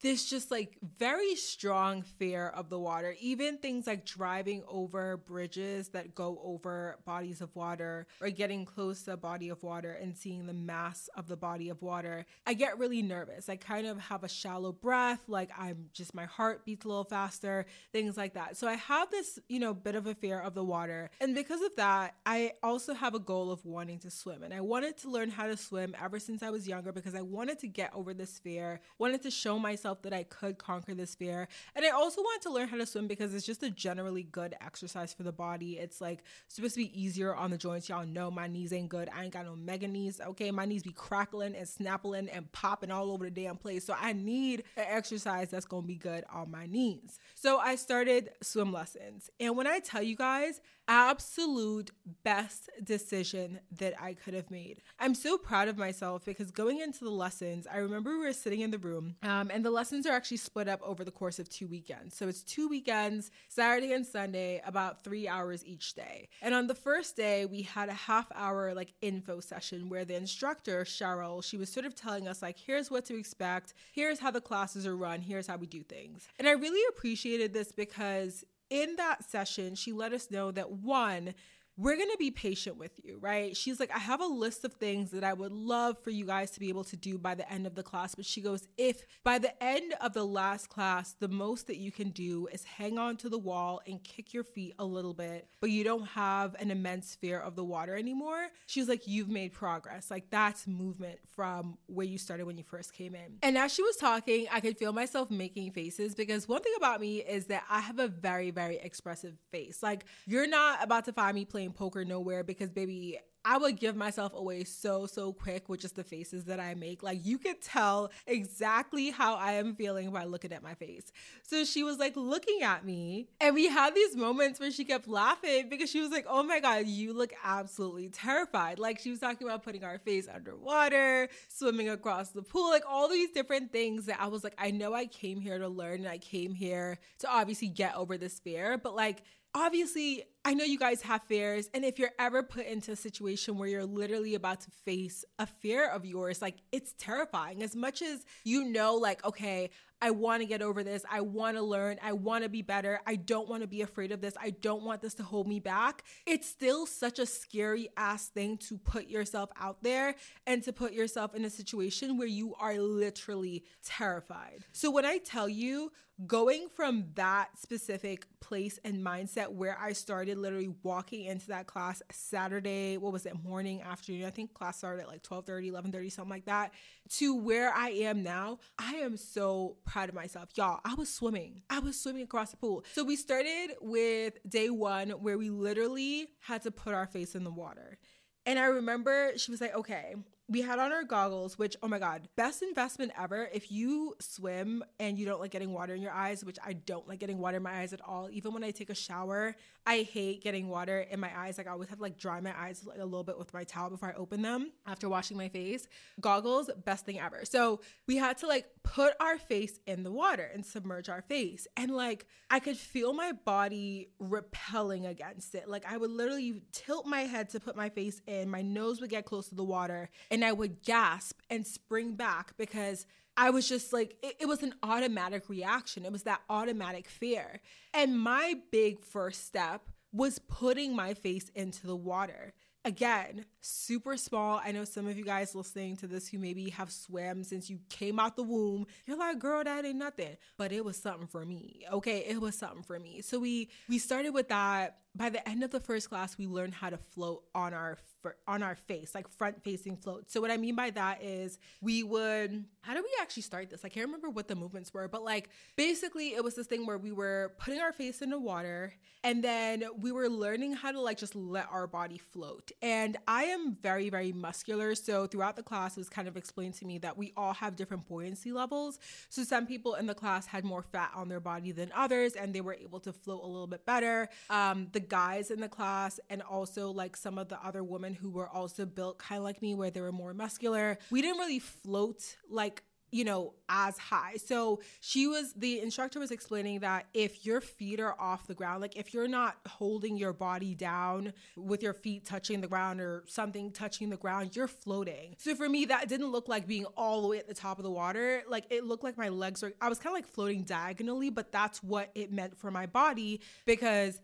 this 0.00 0.28
just 0.28 0.50
like 0.50 0.78
very 0.98 1.34
strong 1.34 2.02
fear 2.02 2.48
of 2.48 2.68
the 2.68 2.78
water. 2.78 3.16
Even 3.20 3.58
things 3.58 3.86
like 3.86 4.04
driving 4.04 4.62
over 4.68 5.16
bridges 5.16 5.88
that 5.88 6.14
go 6.14 6.40
over 6.44 6.96
bodies 7.04 7.40
of 7.40 7.54
water 7.56 8.06
or 8.20 8.30
getting 8.30 8.64
close 8.64 9.02
to 9.02 9.12
a 9.12 9.16
body 9.16 9.48
of 9.48 9.62
water 9.62 9.92
and 9.92 10.16
seeing 10.16 10.46
the 10.46 10.52
mass 10.52 11.08
of 11.16 11.26
the 11.26 11.36
body 11.36 11.68
of 11.68 11.82
water, 11.82 12.26
I 12.46 12.54
get 12.54 12.78
really 12.78 13.02
nervous. 13.02 13.48
I 13.48 13.56
kind 13.56 13.86
of 13.86 13.98
have 13.98 14.22
a 14.22 14.28
shallow 14.28 14.72
breath, 14.72 15.20
like 15.26 15.50
I'm 15.58 15.86
just 15.92 16.14
my 16.14 16.26
heart 16.26 16.64
beats 16.64 16.84
a 16.84 16.88
little 16.88 17.04
faster, 17.04 17.66
things 17.92 18.16
like 18.16 18.34
that. 18.34 18.56
So 18.56 18.68
I 18.68 18.74
have 18.74 19.10
this, 19.10 19.38
you 19.48 19.58
know, 19.58 19.74
bit 19.74 19.96
of 19.96 20.06
a 20.06 20.14
fear 20.14 20.38
of 20.38 20.54
the 20.54 20.64
water. 20.64 21.10
And 21.20 21.34
because 21.34 21.62
of 21.62 21.74
that, 21.76 22.14
I 22.24 22.52
also 22.62 22.94
have 22.94 23.14
a 23.14 23.18
goal 23.18 23.50
of 23.50 23.64
wanting 23.64 23.98
to 24.00 24.10
swim. 24.10 24.42
And 24.42 24.54
I 24.54 24.60
wanted 24.60 24.96
to 24.98 25.10
learn 25.10 25.30
how 25.30 25.46
to 25.46 25.56
swim 25.56 25.94
ever 26.00 26.20
since 26.20 26.42
I 26.42 26.50
was 26.50 26.68
younger 26.68 26.92
because 26.92 27.14
I 27.14 27.22
wanted 27.22 27.58
to 27.60 27.68
get 27.68 27.92
over 27.94 28.14
this 28.14 28.38
fear, 28.38 28.80
wanted 28.98 29.22
to 29.22 29.30
show 29.30 29.58
myself 29.58 29.87
that 30.02 30.12
I 30.12 30.22
could 30.22 30.58
conquer 30.58 30.94
this 30.94 31.14
fear. 31.14 31.48
And 31.74 31.84
I 31.84 31.90
also 31.90 32.22
wanted 32.22 32.42
to 32.42 32.50
learn 32.50 32.68
how 32.68 32.76
to 32.76 32.86
swim 32.86 33.06
because 33.06 33.34
it's 33.34 33.46
just 33.46 33.62
a 33.62 33.70
generally 33.70 34.22
good 34.22 34.54
exercise 34.60 35.12
for 35.12 35.22
the 35.22 35.32
body. 35.32 35.78
It's 35.78 36.00
like 36.00 36.22
supposed 36.48 36.74
to 36.74 36.80
be 36.80 37.00
easier 37.00 37.34
on 37.34 37.50
the 37.50 37.58
joints. 37.58 37.88
Y'all 37.88 38.06
know 38.06 38.30
my 38.30 38.46
knees 38.46 38.72
ain't 38.72 38.88
good. 38.88 39.08
I 39.14 39.24
ain't 39.24 39.32
got 39.32 39.46
no 39.46 39.56
mega 39.56 39.88
knees. 39.88 40.20
Okay. 40.20 40.50
My 40.50 40.64
knees 40.64 40.82
be 40.82 40.92
crackling 40.92 41.54
and 41.54 41.68
snapping 41.68 42.28
and 42.28 42.50
popping 42.52 42.90
all 42.90 43.10
over 43.10 43.24
the 43.24 43.30
damn 43.30 43.56
place. 43.56 43.84
So 43.84 43.94
I 43.98 44.12
need 44.12 44.64
an 44.76 44.84
exercise 44.88 45.50
that's 45.50 45.66
to 45.66 45.82
be 45.82 45.96
good 45.96 46.24
on 46.32 46.50
my 46.50 46.66
knees. 46.66 47.18
So 47.34 47.58
I 47.58 47.76
started 47.76 48.30
swim 48.42 48.72
lessons. 48.72 49.30
And 49.40 49.56
when 49.56 49.66
I 49.66 49.80
tell 49.80 50.02
you 50.02 50.16
guys, 50.16 50.60
absolute 50.88 51.90
best 52.24 52.70
decision 52.82 53.60
that 53.78 53.94
I 54.00 54.14
could 54.14 54.34
have 54.34 54.50
made. 54.50 54.80
I'm 54.98 55.14
so 55.14 55.36
proud 55.36 55.68
of 55.68 55.76
myself 55.76 56.24
because 56.24 56.50
going 56.50 56.80
into 56.80 57.04
the 57.04 57.10
lessons, 57.10 57.66
I 57.70 57.76
remember 57.76 58.12
we 58.18 58.24
were 58.24 58.32
sitting 58.32 58.60
in 58.60 58.70
the 58.70 58.78
room 58.78 59.16
um, 59.22 59.50
and 59.52 59.64
the 59.64 59.70
lessons 59.70 60.06
are 60.06 60.12
actually 60.12 60.38
split 60.38 60.66
up 60.66 60.80
over 60.82 61.04
the 61.04 61.10
course 61.10 61.38
of 61.38 61.48
two 61.48 61.68
weekends. 61.68 62.16
So 62.16 62.26
it's 62.26 62.42
two 62.42 62.68
weekends, 62.68 63.30
Saturday 63.48 63.92
and 63.92 64.06
Sunday, 64.06 64.62
about 64.64 65.04
three 65.04 65.28
hours 65.28 65.64
each 65.66 65.94
day. 65.94 66.28
And 66.40 66.54
on 66.54 66.66
the 66.66 66.74
first 66.74 67.16
day, 67.16 67.44
we 67.44 67.62
had 67.62 67.90
a 67.90 67.94
half 67.94 68.26
hour 68.34 68.72
like 68.74 68.94
info 69.02 69.40
session 69.40 69.90
where 69.90 70.06
the 70.06 70.16
instructor, 70.16 70.84
Cheryl, 70.84 71.44
she 71.44 71.58
was 71.58 71.68
sort 71.70 71.84
of 71.84 71.94
telling 71.94 72.26
us 72.26 72.40
like, 72.40 72.56
here's 72.58 72.90
what 72.90 73.04
to 73.06 73.18
expect, 73.18 73.74
here's 73.92 74.18
how 74.18 74.30
the 74.30 74.40
classes 74.40 74.86
are 74.86 74.96
run, 74.96 75.20
here's 75.20 75.46
how 75.46 75.56
we 75.56 75.66
do 75.66 75.82
things. 75.82 76.26
And 76.38 76.48
I 76.48 76.52
really 76.52 76.82
appreciated 76.88 77.52
this 77.52 77.72
because 77.72 78.44
in 78.70 78.96
that 78.96 79.24
session, 79.24 79.74
she 79.74 79.92
let 79.92 80.12
us 80.12 80.30
know 80.30 80.50
that 80.50 80.70
one, 80.70 81.34
we're 81.78 81.94
going 81.94 82.10
to 82.10 82.18
be 82.18 82.32
patient 82.32 82.76
with 82.76 82.90
you, 83.04 83.18
right? 83.20 83.56
She's 83.56 83.78
like, 83.78 83.94
I 83.94 84.00
have 84.00 84.20
a 84.20 84.26
list 84.26 84.64
of 84.64 84.74
things 84.74 85.12
that 85.12 85.22
I 85.22 85.32
would 85.32 85.52
love 85.52 85.96
for 86.02 86.10
you 86.10 86.24
guys 86.26 86.50
to 86.50 86.60
be 86.60 86.70
able 86.70 86.82
to 86.84 86.96
do 86.96 87.18
by 87.18 87.36
the 87.36 87.50
end 87.50 87.68
of 87.68 87.76
the 87.76 87.84
class. 87.84 88.16
But 88.16 88.26
she 88.26 88.40
goes, 88.40 88.66
if 88.76 89.06
by 89.22 89.38
the 89.38 89.62
end 89.62 89.94
of 90.00 90.12
the 90.12 90.26
last 90.26 90.68
class, 90.68 91.14
the 91.20 91.28
most 91.28 91.68
that 91.68 91.76
you 91.76 91.92
can 91.92 92.10
do 92.10 92.48
is 92.52 92.64
hang 92.64 92.98
on 92.98 93.16
to 93.18 93.28
the 93.28 93.38
wall 93.38 93.80
and 93.86 94.02
kick 94.02 94.34
your 94.34 94.42
feet 94.42 94.74
a 94.80 94.84
little 94.84 95.14
bit, 95.14 95.46
but 95.60 95.70
you 95.70 95.84
don't 95.84 96.06
have 96.08 96.56
an 96.58 96.72
immense 96.72 97.14
fear 97.14 97.38
of 97.38 97.54
the 97.54 97.64
water 97.64 97.96
anymore, 97.96 98.48
she's 98.66 98.88
like, 98.88 99.06
you've 99.06 99.28
made 99.28 99.52
progress. 99.52 100.10
Like, 100.10 100.30
that's 100.30 100.66
movement 100.66 101.20
from 101.28 101.78
where 101.86 102.06
you 102.06 102.18
started 102.18 102.44
when 102.44 102.58
you 102.58 102.64
first 102.64 102.92
came 102.92 103.14
in. 103.14 103.38
And 103.40 103.56
as 103.56 103.72
she 103.72 103.82
was 103.82 103.94
talking, 103.94 104.48
I 104.50 104.58
could 104.58 104.76
feel 104.76 104.92
myself 104.92 105.30
making 105.30 105.70
faces 105.70 106.16
because 106.16 106.48
one 106.48 106.60
thing 106.60 106.74
about 106.76 107.00
me 107.00 107.18
is 107.18 107.46
that 107.46 107.62
I 107.70 107.78
have 107.78 108.00
a 108.00 108.08
very, 108.08 108.50
very 108.50 108.78
expressive 108.78 109.36
face. 109.52 109.80
Like, 109.80 110.06
you're 110.26 110.48
not 110.48 110.82
about 110.82 111.04
to 111.04 111.12
find 111.12 111.36
me 111.36 111.44
playing 111.44 111.67
playing 111.68 111.90
poker 111.90 112.04
nowhere 112.04 112.44
because 112.44 112.70
baby 112.70 113.18
I 113.44 113.56
would 113.56 113.78
give 113.78 113.96
myself 113.96 114.34
away 114.34 114.64
so, 114.64 115.06
so 115.06 115.32
quick 115.32 115.70
with 115.70 115.80
just 115.80 115.94
the 115.94 116.04
faces 116.04 116.44
that 116.46 116.60
I 116.60 116.74
make. 116.74 117.02
Like, 117.02 117.24
you 117.24 117.38
could 117.38 117.62
tell 117.62 118.10
exactly 118.26 119.10
how 119.10 119.36
I 119.36 119.52
am 119.52 119.74
feeling 119.74 120.10
by 120.10 120.24
looking 120.24 120.52
at 120.52 120.62
my 120.62 120.74
face. 120.74 121.12
So 121.44 121.64
she 121.64 121.82
was 121.82 121.98
like 121.98 122.14
looking 122.14 122.62
at 122.62 122.84
me, 122.84 123.28
and 123.40 123.54
we 123.54 123.68
had 123.68 123.94
these 123.94 124.16
moments 124.16 124.60
where 124.60 124.70
she 124.70 124.84
kept 124.84 125.08
laughing 125.08 125.70
because 125.70 125.88
she 125.88 126.00
was 126.00 126.10
like, 126.10 126.26
Oh 126.28 126.42
my 126.42 126.60
God, 126.60 126.88
you 126.88 127.14
look 127.14 127.32
absolutely 127.42 128.10
terrified. 128.10 128.78
Like, 128.78 128.98
she 128.98 129.08
was 129.08 129.20
talking 129.20 129.46
about 129.46 129.62
putting 129.62 129.84
our 129.84 129.98
face 129.98 130.28
underwater, 130.28 131.28
swimming 131.46 131.88
across 131.88 132.30
the 132.30 132.42
pool, 132.42 132.68
like 132.68 132.84
all 132.86 133.08
these 133.08 133.30
different 133.30 133.72
things 133.72 134.06
that 134.06 134.20
I 134.20 134.26
was 134.26 134.44
like, 134.44 134.56
I 134.58 134.72
know 134.72 134.92
I 134.92 135.06
came 135.06 135.40
here 135.40 135.58
to 135.58 135.68
learn 135.68 136.00
and 136.00 136.08
I 136.08 136.18
came 136.18 136.52
here 136.52 136.98
to 137.20 137.30
obviously 137.30 137.68
get 137.68 137.94
over 137.94 138.18
this 138.18 138.40
fear, 138.40 138.76
but 138.76 138.94
like, 138.94 139.22
obviously, 139.54 140.24
I 140.48 140.54
know 140.54 140.64
you 140.64 140.78
guys 140.78 141.02
have 141.02 141.22
fears. 141.24 141.68
And 141.74 141.84
if 141.84 141.98
you're 141.98 142.14
ever 142.18 142.42
put 142.42 142.64
into 142.64 142.92
a 142.92 142.96
situation 142.96 143.58
where 143.58 143.68
you're 143.68 143.84
literally 143.84 144.34
about 144.34 144.62
to 144.62 144.70
face 144.70 145.22
a 145.38 145.44
fear 145.44 145.86
of 145.86 146.06
yours, 146.06 146.40
like 146.40 146.54
it's 146.72 146.94
terrifying. 146.96 147.62
As 147.62 147.76
much 147.76 148.00
as 148.00 148.24
you 148.44 148.64
know, 148.64 148.94
like, 148.94 149.22
okay, 149.26 149.68
I 150.00 150.10
want 150.10 150.40
to 150.40 150.46
get 150.46 150.62
over 150.62 150.82
this. 150.82 151.04
I 151.10 151.20
want 151.20 151.58
to 151.58 151.62
learn. 151.62 151.98
I 152.02 152.12
want 152.12 152.44
to 152.44 152.48
be 152.48 152.62
better. 152.62 153.00
I 153.06 153.16
don't 153.16 153.46
want 153.46 153.60
to 153.60 153.66
be 153.66 153.82
afraid 153.82 154.10
of 154.10 154.22
this. 154.22 154.34
I 154.40 154.50
don't 154.50 154.84
want 154.84 155.02
this 155.02 155.14
to 155.14 155.22
hold 155.22 155.46
me 155.46 155.60
back. 155.60 156.02
It's 156.24 156.48
still 156.48 156.86
such 156.86 157.18
a 157.18 157.26
scary 157.26 157.90
ass 157.98 158.28
thing 158.28 158.56
to 158.68 158.78
put 158.78 159.08
yourself 159.08 159.50
out 159.60 159.82
there 159.82 160.14
and 160.46 160.62
to 160.62 160.72
put 160.72 160.94
yourself 160.94 161.34
in 161.34 161.44
a 161.44 161.50
situation 161.50 162.16
where 162.16 162.28
you 162.28 162.54
are 162.58 162.78
literally 162.78 163.64
terrified. 163.84 164.64
So 164.72 164.90
when 164.90 165.04
I 165.04 165.18
tell 165.18 165.48
you, 165.48 165.92
going 166.26 166.68
from 166.74 167.06
that 167.14 167.56
specific 167.56 168.26
place 168.40 168.78
and 168.84 169.04
mindset 169.04 169.52
where 169.52 169.78
I 169.80 169.92
started 169.92 170.37
literally 170.38 170.70
walking 170.82 171.24
into 171.24 171.48
that 171.48 171.66
class 171.66 172.02
Saturday, 172.10 172.96
what 172.96 173.12
was 173.12 173.26
it, 173.26 173.34
morning, 173.42 173.82
afternoon, 173.82 174.24
I 174.24 174.30
think 174.30 174.54
class 174.54 174.78
started 174.78 175.02
at 175.02 175.08
like 175.08 175.22
12 175.22 175.46
30, 175.46 175.68
11 175.68 175.92
30, 175.92 176.10
something 176.10 176.30
like 176.30 176.46
that, 176.46 176.72
to 177.10 177.34
where 177.34 177.72
I 177.72 177.90
am 177.90 178.22
now, 178.22 178.58
I 178.78 178.94
am 178.94 179.16
so 179.16 179.76
proud 179.84 180.08
of 180.08 180.14
myself. 180.14 180.50
Y'all, 180.56 180.80
I 180.84 180.94
was 180.94 181.12
swimming. 181.12 181.62
I 181.68 181.80
was 181.80 182.00
swimming 182.00 182.22
across 182.22 182.50
the 182.50 182.56
pool. 182.56 182.84
So 182.92 183.04
we 183.04 183.16
started 183.16 183.76
with 183.80 184.34
day 184.48 184.70
one 184.70 185.10
where 185.10 185.38
we 185.38 185.50
literally 185.50 186.28
had 186.40 186.62
to 186.62 186.70
put 186.70 186.94
our 186.94 187.06
face 187.06 187.34
in 187.34 187.44
the 187.44 187.50
water. 187.50 187.98
And 188.46 188.58
I 188.58 188.66
remember 188.66 189.32
she 189.36 189.50
was 189.50 189.60
like, 189.60 189.74
okay, 189.74 190.14
we 190.50 190.62
had 190.62 190.78
on 190.78 190.92
our 190.92 191.04
goggles, 191.04 191.58
which, 191.58 191.76
oh 191.82 191.88
my 191.88 191.98
God, 191.98 192.26
best 192.34 192.62
investment 192.62 193.12
ever. 193.20 193.50
If 193.52 193.70
you 193.70 194.14
swim 194.18 194.82
and 194.98 195.18
you 195.18 195.26
don't 195.26 195.40
like 195.40 195.50
getting 195.50 195.72
water 195.72 195.94
in 195.94 196.00
your 196.00 196.12
eyes, 196.12 196.42
which 196.42 196.58
I 196.64 196.72
don't 196.72 197.06
like 197.06 197.18
getting 197.18 197.38
water 197.38 197.58
in 197.58 197.62
my 197.62 197.80
eyes 197.80 197.92
at 197.92 198.00
all, 198.00 198.30
even 198.30 198.54
when 198.54 198.64
I 198.64 198.70
take 198.70 198.88
a 198.88 198.94
shower, 198.94 199.54
I 199.86 200.02
hate 200.02 200.42
getting 200.42 200.68
water 200.68 201.00
in 201.00 201.20
my 201.20 201.30
eyes. 201.36 201.58
Like 201.58 201.66
I 201.66 201.70
always 201.70 201.88
have 201.90 201.98
to 201.98 202.02
like 202.02 202.18
dry 202.18 202.40
my 202.40 202.58
eyes 202.58 202.82
like, 202.86 202.98
a 202.98 203.04
little 203.04 203.24
bit 203.24 203.38
with 203.38 203.52
my 203.52 203.64
towel 203.64 203.90
before 203.90 204.10
I 204.10 204.14
open 204.14 204.40
them 204.40 204.72
after 204.86 205.08
washing 205.08 205.36
my 205.36 205.48
face. 205.48 205.86
Goggles, 206.20 206.70
best 206.84 207.04
thing 207.04 207.20
ever. 207.20 207.44
So 207.44 207.80
we 208.06 208.16
had 208.16 208.38
to 208.38 208.46
like 208.46 208.66
put 208.82 209.14
our 209.20 209.38
face 209.38 209.80
in 209.86 210.02
the 210.02 210.12
water 210.12 210.50
and 210.52 210.64
submerge 210.64 211.10
our 211.10 211.22
face. 211.22 211.66
And 211.76 211.90
like 211.90 212.26
I 212.50 212.60
could 212.60 212.76
feel 212.76 213.12
my 213.12 213.32
body 213.32 214.08
repelling 214.18 215.06
against 215.06 215.54
it. 215.54 215.68
Like 215.68 215.84
I 215.90 215.96
would 215.98 216.10
literally 216.10 216.62
tilt 216.72 217.06
my 217.06 217.22
head 217.22 217.50
to 217.50 217.60
put 217.60 217.76
my 217.76 217.90
face 217.90 218.22
in, 218.26 218.50
my 218.50 218.62
nose 218.62 219.00
would 219.00 219.10
get 219.10 219.26
close 219.26 219.48
to 219.48 219.54
the 219.54 219.64
water. 219.64 220.08
And 220.30 220.37
and 220.38 220.44
I 220.44 220.52
would 220.52 220.84
gasp 220.84 221.40
and 221.50 221.66
spring 221.66 222.14
back 222.14 222.56
because 222.56 223.06
I 223.36 223.50
was 223.50 223.68
just 223.68 223.92
like, 223.92 224.14
it, 224.22 224.36
it, 224.42 224.46
was 224.46 224.62
an 224.62 224.72
automatic 224.84 225.48
reaction. 225.48 226.04
It 226.04 226.12
was 226.12 226.22
that 226.22 226.42
automatic 226.48 227.08
fear. 227.08 227.60
And 227.92 228.16
my 228.16 228.54
big 228.70 229.00
first 229.00 229.48
step 229.48 229.82
was 230.12 230.38
putting 230.38 230.94
my 230.94 231.14
face 231.14 231.50
into 231.56 231.88
the 231.88 231.96
water. 231.96 232.52
Again, 232.84 233.46
super 233.60 234.16
small. 234.16 234.60
I 234.64 234.70
know 234.70 234.84
some 234.84 235.08
of 235.08 235.18
you 235.18 235.24
guys 235.24 235.56
listening 235.56 235.96
to 235.96 236.06
this 236.06 236.28
who 236.28 236.38
maybe 236.38 236.70
have 236.70 236.92
swam 236.92 237.42
since 237.42 237.68
you 237.68 237.80
came 237.88 238.20
out 238.20 238.36
the 238.36 238.44
womb. 238.44 238.86
You're 239.06 239.18
like, 239.18 239.40
girl, 239.40 239.64
that 239.64 239.84
ain't 239.84 239.96
nothing. 239.96 240.36
But 240.56 240.70
it 240.70 240.84
was 240.84 240.96
something 240.96 241.26
for 241.26 241.44
me. 241.44 241.84
Okay. 241.92 242.18
It 242.28 242.40
was 242.40 242.54
something 242.54 242.84
for 242.84 243.00
me. 243.00 243.22
So 243.22 243.40
we 243.40 243.70
we 243.88 243.98
started 243.98 244.30
with 244.30 244.50
that 244.50 244.98
by 245.18 245.28
the 245.28 245.46
end 245.48 245.64
of 245.64 245.70
the 245.70 245.80
first 245.80 246.08
class, 246.08 246.38
we 246.38 246.46
learned 246.46 246.74
how 246.74 246.90
to 246.90 246.96
float 246.96 247.42
on 247.54 247.74
our 247.74 247.98
on 248.46 248.62
our 248.62 248.74
face, 248.74 249.14
like 249.14 249.28
front 249.28 249.62
facing 249.62 249.96
float. 249.96 250.30
So 250.30 250.40
what 250.40 250.50
I 250.50 250.56
mean 250.56 250.74
by 250.74 250.90
that 250.90 251.22
is 251.22 251.58
we 251.80 252.02
would 252.02 252.64
how 252.82 252.94
do 252.94 253.02
we 253.02 253.10
actually 253.20 253.42
start 253.42 253.70
this? 253.70 253.84
I 253.84 253.88
can't 253.88 254.06
remember 254.06 254.30
what 254.30 254.48
the 254.48 254.54
movements 254.54 254.92
were, 254.92 255.08
but 255.08 255.22
like 255.22 255.50
basically 255.76 256.34
it 256.34 256.42
was 256.42 256.54
this 256.54 256.66
thing 256.66 256.86
where 256.86 256.98
we 256.98 257.12
were 257.12 257.54
putting 257.58 257.80
our 257.80 257.92
face 257.92 258.22
in 258.22 258.30
the 258.30 258.38
water 258.38 258.92
and 259.24 259.42
then 259.42 259.84
we 259.98 260.12
were 260.12 260.28
learning 260.28 260.72
how 260.72 260.92
to 260.92 261.00
like 261.00 261.18
just 261.18 261.34
let 261.34 261.68
our 261.70 261.86
body 261.86 262.18
float. 262.18 262.70
And 262.82 263.16
I 263.26 263.44
am 263.44 263.76
very 263.80 264.10
very 264.10 264.32
muscular, 264.32 264.94
so 264.94 265.26
throughout 265.26 265.56
the 265.56 265.62
class 265.62 265.96
it 265.96 266.00
was 266.00 266.08
kind 266.08 266.28
of 266.28 266.36
explained 266.36 266.74
to 266.74 266.86
me 266.86 266.98
that 266.98 267.16
we 267.16 267.32
all 267.36 267.54
have 267.54 267.76
different 267.76 268.06
buoyancy 268.06 268.52
levels. 268.52 268.98
So 269.28 269.44
some 269.44 269.66
people 269.66 269.94
in 269.94 270.06
the 270.06 270.14
class 270.14 270.46
had 270.46 270.64
more 270.64 270.82
fat 270.82 271.12
on 271.14 271.28
their 271.28 271.40
body 271.40 271.72
than 271.72 271.92
others 271.94 272.34
and 272.34 272.54
they 272.54 272.60
were 272.60 272.74
able 272.74 273.00
to 273.00 273.12
float 273.12 273.42
a 273.42 273.46
little 273.46 273.66
bit 273.66 273.86
better. 273.86 274.28
Um, 274.50 274.88
the 274.92 275.00
guys 275.08 275.50
in 275.50 275.60
the 275.60 275.68
class 275.68 276.20
and 276.30 276.42
also 276.42 276.90
like 276.90 277.16
some 277.16 277.38
of 277.38 277.48
the 277.48 277.58
other 277.64 277.82
women 277.82 278.14
who 278.14 278.30
were 278.30 278.48
also 278.48 278.84
built 278.84 279.18
kind 279.18 279.38
of 279.38 279.44
like 279.44 279.62
me 279.62 279.74
where 279.74 279.90
they 279.90 280.00
were 280.00 280.12
more 280.12 280.34
muscular 280.34 280.98
we 281.10 281.22
didn't 281.22 281.38
really 281.38 281.58
float 281.58 282.36
like 282.48 282.82
you 283.10 283.24
know, 283.24 283.54
as 283.68 283.96
high. 283.96 284.36
So 284.36 284.80
she 285.00 285.26
was, 285.26 285.52
the 285.54 285.80
instructor 285.80 286.18
was 286.18 286.30
explaining 286.30 286.80
that 286.80 287.06
if 287.14 287.46
your 287.46 287.60
feet 287.60 288.00
are 288.00 288.14
off 288.20 288.46
the 288.46 288.54
ground, 288.54 288.82
like 288.82 288.96
if 288.96 289.14
you're 289.14 289.28
not 289.28 289.56
holding 289.66 290.16
your 290.16 290.32
body 290.32 290.74
down 290.74 291.32
with 291.56 291.82
your 291.82 291.94
feet 291.94 292.26
touching 292.26 292.60
the 292.60 292.68
ground 292.68 293.00
or 293.00 293.24
something 293.26 293.72
touching 293.72 294.10
the 294.10 294.16
ground, 294.16 294.54
you're 294.54 294.68
floating. 294.68 295.34
So 295.38 295.54
for 295.54 295.68
me, 295.68 295.86
that 295.86 296.08
didn't 296.08 296.30
look 296.30 296.48
like 296.48 296.66
being 296.66 296.84
all 296.96 297.22
the 297.22 297.28
way 297.28 297.38
at 297.38 297.48
the 297.48 297.54
top 297.54 297.78
of 297.78 297.84
the 297.84 297.90
water. 297.90 298.42
Like 298.48 298.64
it 298.70 298.84
looked 298.84 299.04
like 299.04 299.16
my 299.16 299.30
legs 299.30 299.62
were, 299.62 299.72
I 299.80 299.88
was 299.88 299.98
kind 299.98 300.14
of 300.14 300.22
like 300.22 300.30
floating 300.30 300.62
diagonally, 300.62 301.30
but 301.30 301.50
that's 301.50 301.82
what 301.82 302.10
it 302.14 302.30
meant 302.30 302.58
for 302.58 302.70
my 302.70 302.86
body 302.86 303.40
because 303.64 304.20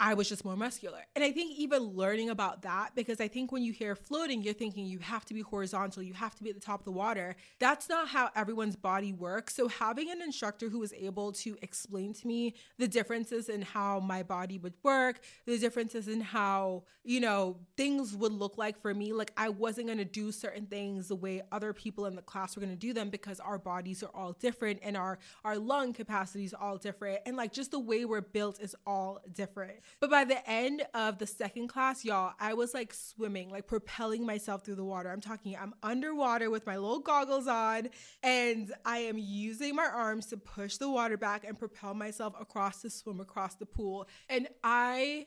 I 0.00 0.14
was 0.14 0.28
just 0.28 0.44
more 0.44 0.56
muscular. 0.56 0.98
And 1.14 1.24
I 1.24 1.30
think 1.30 1.56
even 1.56 1.82
learning 1.82 2.28
about 2.28 2.62
that, 2.62 2.96
because 2.96 3.20
I 3.20 3.28
think 3.28 3.52
when 3.52 3.62
you 3.62 3.72
hear 3.72 3.94
floating, 3.94 4.42
you're 4.42 4.52
thinking 4.52 4.86
you 4.86 4.98
have 4.98 5.24
to 5.26 5.34
be 5.34 5.40
horizontal, 5.40 6.02
you 6.02 6.14
have 6.14 6.34
to 6.34 6.42
be 6.42 6.50
at 6.50 6.56
the 6.56 6.60
top 6.60 6.80
of 6.80 6.84
the 6.84 6.92
water. 6.92 7.36
That's 7.60 7.88
not 7.88 8.08
how 8.08 8.30
everyone's 8.34 8.74
body 8.74 9.12
works. 9.12 9.54
So 9.54 9.68
having 9.68 10.10
an 10.10 10.20
instructor 10.20 10.68
who 10.68 10.80
was 10.80 10.92
able 10.94 11.30
to 11.32 11.56
explain 11.62 12.12
to 12.14 12.26
me 12.26 12.54
the 12.76 12.88
differences 12.88 13.48
in 13.48 13.62
how 13.62 14.00
my 14.00 14.24
body 14.24 14.58
would 14.58 14.74
work, 14.82 15.20
the 15.46 15.58
differences 15.58 16.08
in 16.08 16.20
how, 16.20 16.82
you 17.04 17.20
know, 17.20 17.56
things 17.76 18.16
would 18.16 18.32
look 18.32 18.58
like 18.58 18.80
for 18.80 18.92
me, 18.92 19.12
like 19.12 19.32
I 19.36 19.48
wasn't 19.48 19.86
going 19.86 19.98
to 19.98 20.04
do 20.04 20.32
certain 20.32 20.66
things 20.66 21.06
the 21.06 21.16
way 21.16 21.42
other 21.52 21.72
people 21.72 22.06
in 22.06 22.16
the 22.16 22.22
class 22.22 22.56
were 22.56 22.60
going 22.60 22.72
to 22.72 22.78
do 22.78 22.92
them 22.92 23.10
because 23.10 23.38
our 23.38 23.58
bodies 23.58 24.02
are 24.02 24.10
all 24.12 24.32
different 24.32 24.80
and 24.82 24.96
our 24.96 25.18
our 25.44 25.56
lung 25.56 25.92
capacity 25.92 26.44
is 26.44 26.54
all 26.54 26.78
different 26.78 27.20
and 27.26 27.36
like 27.36 27.52
just 27.52 27.70
the 27.70 27.78
way 27.78 28.04
we're 28.04 28.20
built 28.20 28.60
is 28.60 28.74
all 28.86 29.20
different. 29.32 29.83
But 30.00 30.10
by 30.10 30.24
the 30.24 30.48
end 30.48 30.82
of 30.94 31.18
the 31.18 31.26
second 31.26 31.68
class, 31.68 32.04
y'all, 32.04 32.34
I 32.40 32.54
was 32.54 32.74
like 32.74 32.92
swimming, 32.92 33.50
like 33.50 33.66
propelling 33.66 34.24
myself 34.26 34.64
through 34.64 34.76
the 34.76 34.84
water. 34.84 35.10
I'm 35.10 35.20
talking, 35.20 35.56
I'm 35.56 35.74
underwater 35.82 36.50
with 36.50 36.66
my 36.66 36.76
little 36.76 37.00
goggles 37.00 37.46
on, 37.46 37.88
and 38.22 38.72
I 38.84 38.98
am 38.98 39.18
using 39.18 39.74
my 39.74 39.86
arms 39.86 40.26
to 40.26 40.36
push 40.36 40.76
the 40.76 40.90
water 40.90 41.16
back 41.16 41.44
and 41.44 41.58
propel 41.58 41.94
myself 41.94 42.34
across 42.40 42.82
the 42.82 42.90
swim 42.90 43.20
across 43.20 43.54
the 43.54 43.66
pool. 43.66 44.08
And 44.28 44.48
I 44.62 45.26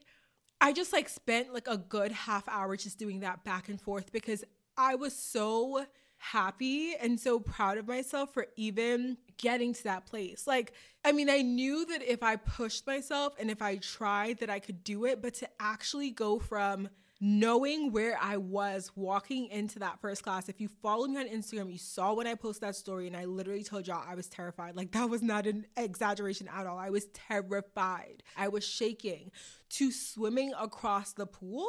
I 0.59 0.73
just 0.73 0.91
like 0.91 1.07
spent 1.07 1.53
like 1.53 1.67
a 1.67 1.77
good 1.77 2.11
half 2.11 2.47
hour 2.47 2.75
just 2.75 2.97
doing 2.97 3.19
that 3.19 3.43
back 3.43 3.69
and 3.69 3.79
forth 3.79 4.11
because 4.11 4.43
I 4.75 4.95
was 4.95 5.15
so 5.15 5.85
happy 6.17 6.95
and 6.95 7.19
so 7.19 7.39
proud 7.39 7.77
of 7.77 7.87
myself 7.87 8.33
for 8.33 8.47
even 8.55 9.17
getting 9.37 9.73
to 9.73 9.83
that 9.85 10.05
place. 10.05 10.47
Like, 10.47 10.73
I 11.03 11.11
mean, 11.11 11.29
I 11.29 11.41
knew 11.41 11.85
that 11.85 12.01
if 12.01 12.23
I 12.23 12.35
pushed 12.35 12.85
myself 12.87 13.33
and 13.39 13.49
if 13.49 13.61
I 13.61 13.77
tried 13.77 14.39
that 14.39 14.49
I 14.49 14.59
could 14.59 14.83
do 14.83 15.05
it, 15.05 15.21
but 15.21 15.35
to 15.35 15.49
actually 15.59 16.11
go 16.11 16.39
from 16.39 16.89
knowing 17.19 17.91
where 17.91 18.17
I 18.21 18.37
was 18.37 18.91
walking 18.95 19.47
into 19.47 19.79
that 19.79 19.99
first 20.01 20.23
class. 20.23 20.49
If 20.49 20.61
you 20.61 20.67
follow 20.67 21.07
me 21.07 21.17
on 21.17 21.27
Instagram, 21.27 21.71
you 21.71 21.77
saw 21.77 22.13
when 22.13 22.27
I 22.27 22.35
posted 22.35 22.67
that 22.67 22.75
story 22.75 23.07
and 23.07 23.17
I 23.17 23.25
literally 23.25 23.63
told 23.63 23.87
y'all 23.87 24.03
I 24.07 24.15
was 24.15 24.27
terrified. 24.27 24.75
Like 24.75 24.91
that 24.91 25.09
was 25.09 25.23
not 25.23 25.47
an 25.47 25.65
exaggeration 25.75 26.47
at 26.47 26.67
all. 26.67 26.77
I 26.77 26.89
was 26.89 27.07
terrified. 27.13 28.23
I 28.35 28.49
was 28.49 28.63
shaking 28.63 29.31
to 29.71 29.91
swimming 29.91 30.53
across 30.59 31.13
the 31.13 31.25
pool. 31.25 31.67